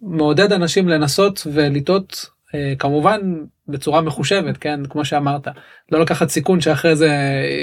[0.00, 3.20] מעודד אנשים לנסות ולטעות אה, כמובן
[3.68, 5.48] בצורה מחושבת כן כמו שאמרת
[5.92, 7.10] לא לקחת סיכון שאחרי זה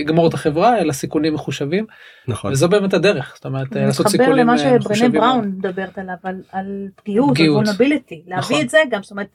[0.01, 1.85] יגמור את החברה אלא סיכונים מחושבים
[2.27, 2.51] נכון.
[2.51, 5.11] וזו באמת הדרך זאת אומרת זה לעשות מתחבר סיכונים למה אה, שברנה מחושבים.
[5.11, 7.65] בראון מדברת עליו על, על פגיעות, על פגיעות.
[7.65, 8.23] וולנביליטי.
[8.27, 8.61] להביא נכון.
[8.61, 9.27] את זה גם זאת אומרת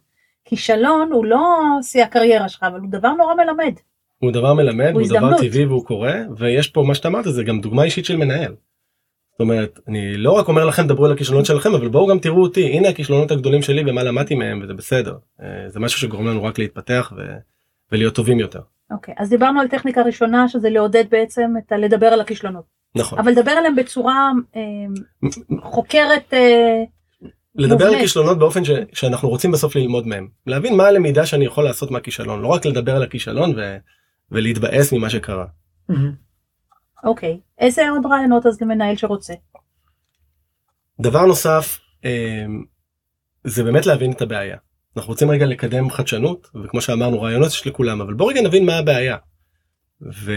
[0.49, 3.73] כישלון הוא לא שיא הקריירה שלך אבל הוא דבר נורא מלמד.
[4.19, 5.41] הוא דבר מלמד, הוא, דבר הזדמנות.
[5.41, 8.55] טבעי והוא קורה, ויש פה מה שאתה אמרת זה גם דוגמה אישית של מנהל.
[9.33, 12.43] זאת אומרת, אני לא רק אומר לכם דברו על הכישלונות שלכם, אבל בואו גם תראו
[12.43, 15.15] אותי, הנה הכישלונות הגדולים שלי ומה למדתי מהם וזה בסדר.
[15.43, 17.21] אה, זה משהו שגורם לנו רק להתפתח ו...
[17.93, 18.61] ולהיות טובים יותר.
[18.91, 23.19] אוקיי אז דיברנו על טכניקה ראשונה שזה לעודד בעצם את הלדבר על הכישלונות נכון.
[23.19, 24.61] אבל לדבר עליהם בצורה אה,
[25.61, 26.85] חוקרת אה,
[27.55, 27.99] לדבר על.
[27.99, 28.71] כישלונות באופן ש...
[28.93, 30.29] שאנחנו רוצים בסוף ללמוד מהם.
[30.47, 33.77] להבין מה הלמידה שאני יכול לעשות מהכישלון, לא רק לדבר על הכישלון ו...
[34.31, 35.47] ולהתבאס ממה שקרה.
[35.89, 36.13] מהמם.
[37.05, 39.35] אוקיי איזה עוד רעיונות אז למנהל שרוצה.
[41.01, 42.45] דבר נוסף אה,
[43.45, 44.57] זה באמת להבין את הבעיה.
[44.97, 48.77] אנחנו רוצים רגע לקדם חדשנות וכמו שאמרנו רעיונות יש לכולם אבל בוא רגע נבין מה
[48.77, 49.17] הבעיה.
[50.03, 50.33] ו...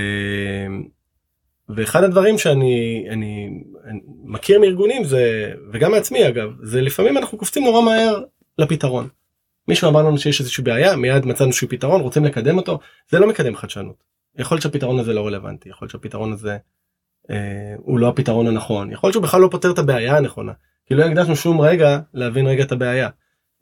[1.76, 3.50] ואחד הדברים שאני אני,
[3.84, 8.24] אני מכיר מארגונים זה וגם מעצמי אגב זה לפעמים אנחנו קופצים נורא מהר
[8.58, 9.08] לפתרון.
[9.68, 13.30] מישהו אמר לנו שיש איזושהי בעיה מיד מצאנו איזשהו פתרון רוצים לקדם אותו זה לא
[13.30, 14.04] מקדם חדשנות.
[14.38, 16.58] יכול להיות שהפתרון הזה לא רלוונטי יכול להיות שהפתרון הזה
[17.30, 20.52] אה, הוא לא הפתרון הנכון יכול להיות שהוא בכלל לא פותר את הבעיה הנכונה
[20.86, 23.10] כי לא הקדשנו שום רגע להבין רגע את הבעיה.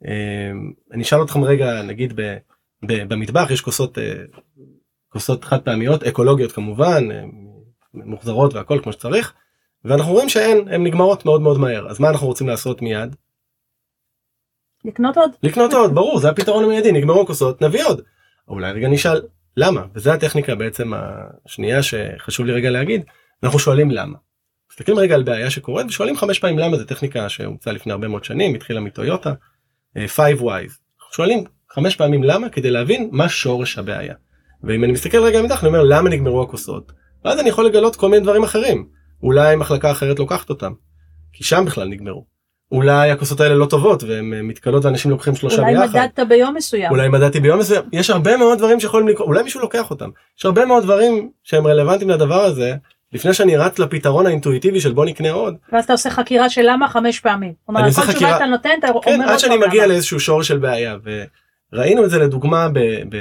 [0.06, 0.50] אה,
[0.92, 2.36] אני אשאל אתכם רגע נגיד ב,
[2.86, 4.14] ב, במטבח יש כוסות אה,
[5.08, 7.24] כוסות חד פעמיות אקולוגיות כמובן אה,
[7.94, 9.32] מוחזרות והכל כמו שצריך
[9.84, 13.16] ואנחנו רואים שאין הן נגמרות מאוד מאוד מהר אז מה אנחנו רוצים לעשות מיד
[14.84, 15.30] לקנות עוד?
[15.42, 18.02] לקנות עוד ברור זה הפתרון המיידי נגמרו כוסות נביא עוד.
[18.48, 19.20] אולי רגע נשאל
[19.56, 20.92] למה וזה הטכניקה בעצם
[21.46, 23.02] השנייה שחשוב לי רגע להגיד
[23.42, 24.18] אנחנו שואלים למה.
[24.70, 28.24] מסתכלים רגע על בעיה שקורית ושואלים חמש פעמים למה זה טכניקה שהומצאה לפני הרבה מאוד
[28.24, 29.32] שנים התחילה מטויוטה.
[29.96, 30.72] אה, 5 wise
[31.12, 34.14] שואלים חמש פעמים למה כדי להבין מה שורש הבעיה.
[34.62, 36.92] ואם אני מסתכל רגע מתחת אני אומר למה נגמרו הכוסות
[37.24, 38.86] ואז אני יכול לגלות כל מיני דברים אחרים
[39.22, 40.72] אולי מחלקה אחרת לוקחת אותם
[41.32, 42.24] כי שם בכלל נגמרו.
[42.72, 45.98] אולי הכוסות האלה לא טובות והן אה, מתכלות ואנשים לוקחים שלושה אולי ביחד.
[45.98, 46.90] מדדת ביום מסוים.
[46.90, 50.44] אולי מדדתי ביום מסוים יש הרבה מאוד דברים שיכולים לקרות אולי מישהו לוקח אותם יש
[50.44, 52.74] הרבה מאוד דברים שהם רלוונטיים לדבר הזה
[53.12, 55.54] לפני שאני רץ לפתרון האינטואיטיבי של בוא נקנה עוד.
[55.72, 57.52] ואז אתה עושה חקירה של למה חמש פעמים.
[57.66, 59.68] כלומר, אני עושה כל תשובה חקירה- אתה נותן, אתה כן, אומר עד עוד שאני פעם
[59.68, 59.92] מגיע למה.
[59.92, 60.96] לאיזשהו שורש של בעיה
[61.72, 62.78] וראינו את זה לדוגמה ב...
[63.08, 63.16] ב...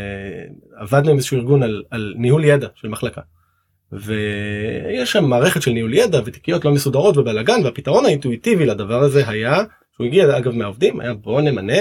[0.77, 3.21] עבדנו עם איזשהו ארגון על, על ניהול ידע של מחלקה.
[3.91, 9.63] ויש שם מערכת של ניהול ידע ותיקיות לא מסודרות ובלאגן והפתרון האינטואיטיבי לדבר הזה היה
[9.95, 11.77] שהוא הגיע אגב מהעובדים היה בוא נמנה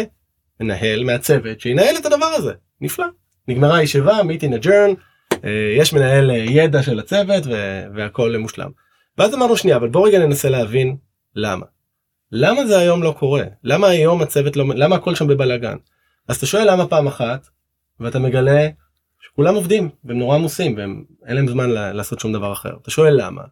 [0.61, 3.07] מנהל מהצוות שינהל את הדבר הזה נפלא
[3.49, 4.95] נגמרה הישיבה meeting adjourn
[5.45, 7.43] אה, יש מנהל אה, ידע של הצוות
[7.95, 8.71] והכל מושלם.
[9.19, 10.97] ואז אמרנו שנייה אבל בוא רגע ננסה להבין
[11.37, 11.67] למה.
[12.33, 13.45] למה זה היום לא קורה?
[13.65, 14.65] למה היום הצוות לא...
[14.75, 15.77] למה הכל שם בבלאגן?
[16.29, 17.47] אז אתה שואל למה פעם אחת,
[18.01, 18.69] ואתה מגלה
[19.21, 22.71] שכולם עובדים, והם נורא עמוסים, והם אין להם זמן לעשות שום דבר אחר.
[22.83, 23.43] אתה שואל למה?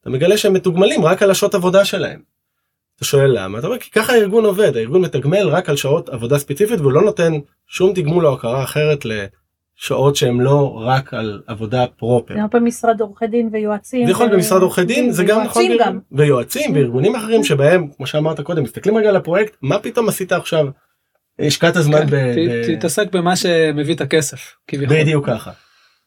[0.00, 2.20] אתה מגלה שהם מתוגמלים רק על השעות עבודה שלהם.
[2.96, 3.58] אתה שואל למה?
[3.58, 7.02] אתה אומר כי ככה הארגון עובד, הארגון מתגמל רק על שעות עבודה ספציפית והוא לא
[7.02, 7.32] נותן
[7.66, 12.34] שום תגמול או הכרה אחרת לשעות שהם לא רק על עבודה פרופר.
[12.38, 14.04] גם במשרד עורכי דין ויועצים.
[14.06, 16.18] זה יכול להיות ו- במשרד עורכי דין זה גם נכון ויועצים בארגון- גם.
[16.18, 20.66] ויועצים וארגונים אחרים שבהם כמו שאמרת קודם מסתכלים רגע על הפרויקט מה פתאום עשית עכשיו
[21.46, 22.10] השקעת זמן ב...
[22.10, 24.96] כן, ב- ת- תתעסק במה שמביא את הכסף כביכול.
[25.00, 25.50] בדיוק ככה.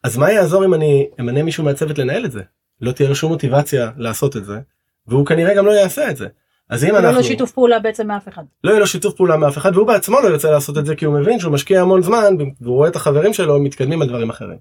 [0.03, 2.41] אז מה יעזור אם אני אמנה מישהו מהצוות לנהל את זה
[2.81, 4.59] לא תהיה לו שום מוטיבציה לעשות את זה
[5.07, 6.27] והוא כנראה גם לא יעשה את זה.
[6.69, 8.43] אז אם לא אנחנו לו שיתוף פעולה בעצם מאף אחד.
[8.63, 11.05] לא יהיה לו שיתוף פעולה מאף אחד והוא בעצמו לא ירצה לעשות את זה כי
[11.05, 14.57] הוא מבין שהוא משקיע המון זמן והוא רואה את החברים שלו מתקדמים על דברים אחרים.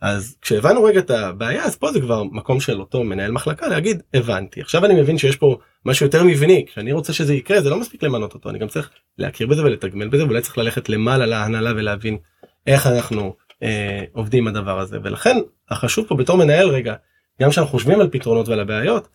[0.00, 4.02] אז כשהבנו רגע את הבעיה אז פה זה כבר מקום של אותו מנהל מחלקה להגיד
[4.14, 7.80] הבנתי עכשיו אני מבין שיש פה משהו יותר מבני כשאני רוצה שזה יקרה זה לא
[7.80, 11.72] מספיק למנות אותו אני גם צריך להכיר בזה ולתגמל בזה ואולי צריך ללכת למעלה להנהלה
[11.76, 12.18] ולהבין
[12.66, 15.36] איך אנחנו אה, עובדים עם הדבר הזה ולכן
[15.70, 16.94] החשוב פה בתור מנהל רגע
[17.40, 19.08] גם כשאנחנו חושבים על פתרונות ועל הבעיות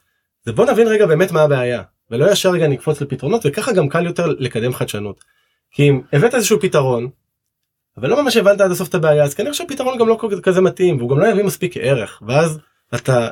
[0.45, 4.05] זה בוא נבין רגע באמת מה הבעיה ולא ישר רגע נקפוץ לפתרונות וככה גם קל
[4.05, 5.23] יותר לקדם חדשנות.
[5.71, 7.09] כי אם הבאת איזשהו פתרון
[7.97, 10.97] אבל לא ממש הבנת עד הסוף את הבעיה אז כנראה שהפתרון גם לא כזה מתאים
[10.97, 12.59] והוא גם לא יביא מספיק ערך ואז
[12.95, 13.29] אתה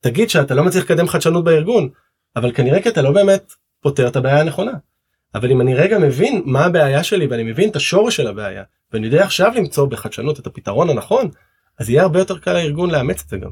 [0.00, 1.88] תגיד שאתה לא מצליח לקדם חדשנות בארגון
[2.36, 4.72] אבל כנראה כי אתה לא באמת פותר את הבעיה הנכונה.
[5.34, 8.62] אבל אם אני רגע מבין מה הבעיה שלי ואני מבין את השורש של הבעיה
[8.92, 11.30] ואני יודע עכשיו למצוא בחדשנות את הפתרון הנכון
[11.78, 13.50] אז יהיה הרבה יותר קל לארגון לאמץ את זה גם.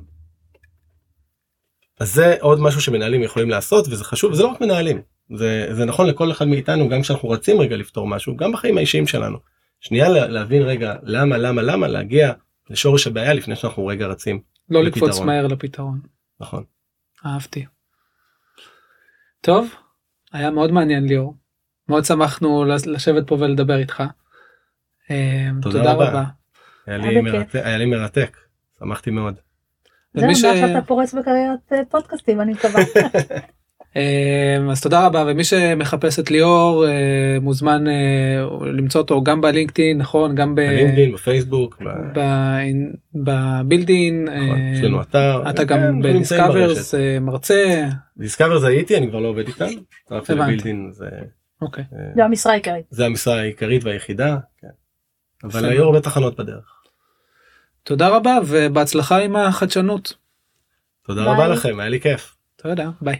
[2.00, 5.02] אז זה עוד משהו שמנהלים יכולים לעשות וזה חשוב זה לא רק מנהלים
[5.36, 9.06] זה, זה נכון לכל אחד מאיתנו גם כשאנחנו רצים רגע לפתור משהו גם בחיים האישיים
[9.06, 9.38] שלנו.
[9.80, 12.32] שנייה לה- להבין רגע למה למה למה להגיע
[12.70, 15.08] לשורש הבעיה לפני שאנחנו רגע רצים לא לפתרון.
[15.10, 16.00] לקפוץ מהר לפתרון.
[16.40, 16.64] נכון.
[17.26, 17.66] אהבתי.
[19.40, 19.74] טוב,
[20.32, 21.34] היה מאוד מעניין ליאור.
[21.88, 24.02] מאוד שמחנו לש- לשבת פה ולדבר איתך.
[25.10, 26.08] אה, תודה תודה רבה.
[26.10, 26.24] רבה.
[26.86, 27.20] היה לי.
[27.20, 28.36] מרתק, היה לי מרתק
[28.78, 29.34] שמחתי מאוד.
[30.14, 32.82] זהו, ש- ועכשיו אתה פורץ בקריירת אה, פודקאסטים, אני מקווה.
[33.96, 36.90] אה, אז תודה רבה ומי שמחפש את ליאור אה,
[37.40, 37.92] מוזמן אה,
[38.72, 41.82] למצוא אותו גם בלינקדאין נכון גם ב- בלינקדאין בפייסבוק.
[43.14, 45.50] בבילדין נכון, אה, יש לנו אתר.
[45.50, 49.66] אתה כן, גם נמצאים בדיסקאברס מרצה דיסקאבר זה הייתי אני כבר לא עובד איתם.
[50.46, 51.06] בילדין זה
[51.62, 51.84] אוקיי
[52.16, 52.84] המשרה העיקרית.
[52.90, 54.38] זה המשרה העיקרית והיחידה.
[54.60, 54.68] כן.
[55.44, 56.80] אבל היו הרבה תחנות בדרך.
[57.82, 60.14] תודה רבה ובהצלחה עם החדשנות.
[61.06, 61.24] תודה.
[61.24, 62.36] רבה לכם היה לי כיף.
[62.56, 63.18] תודה ביי.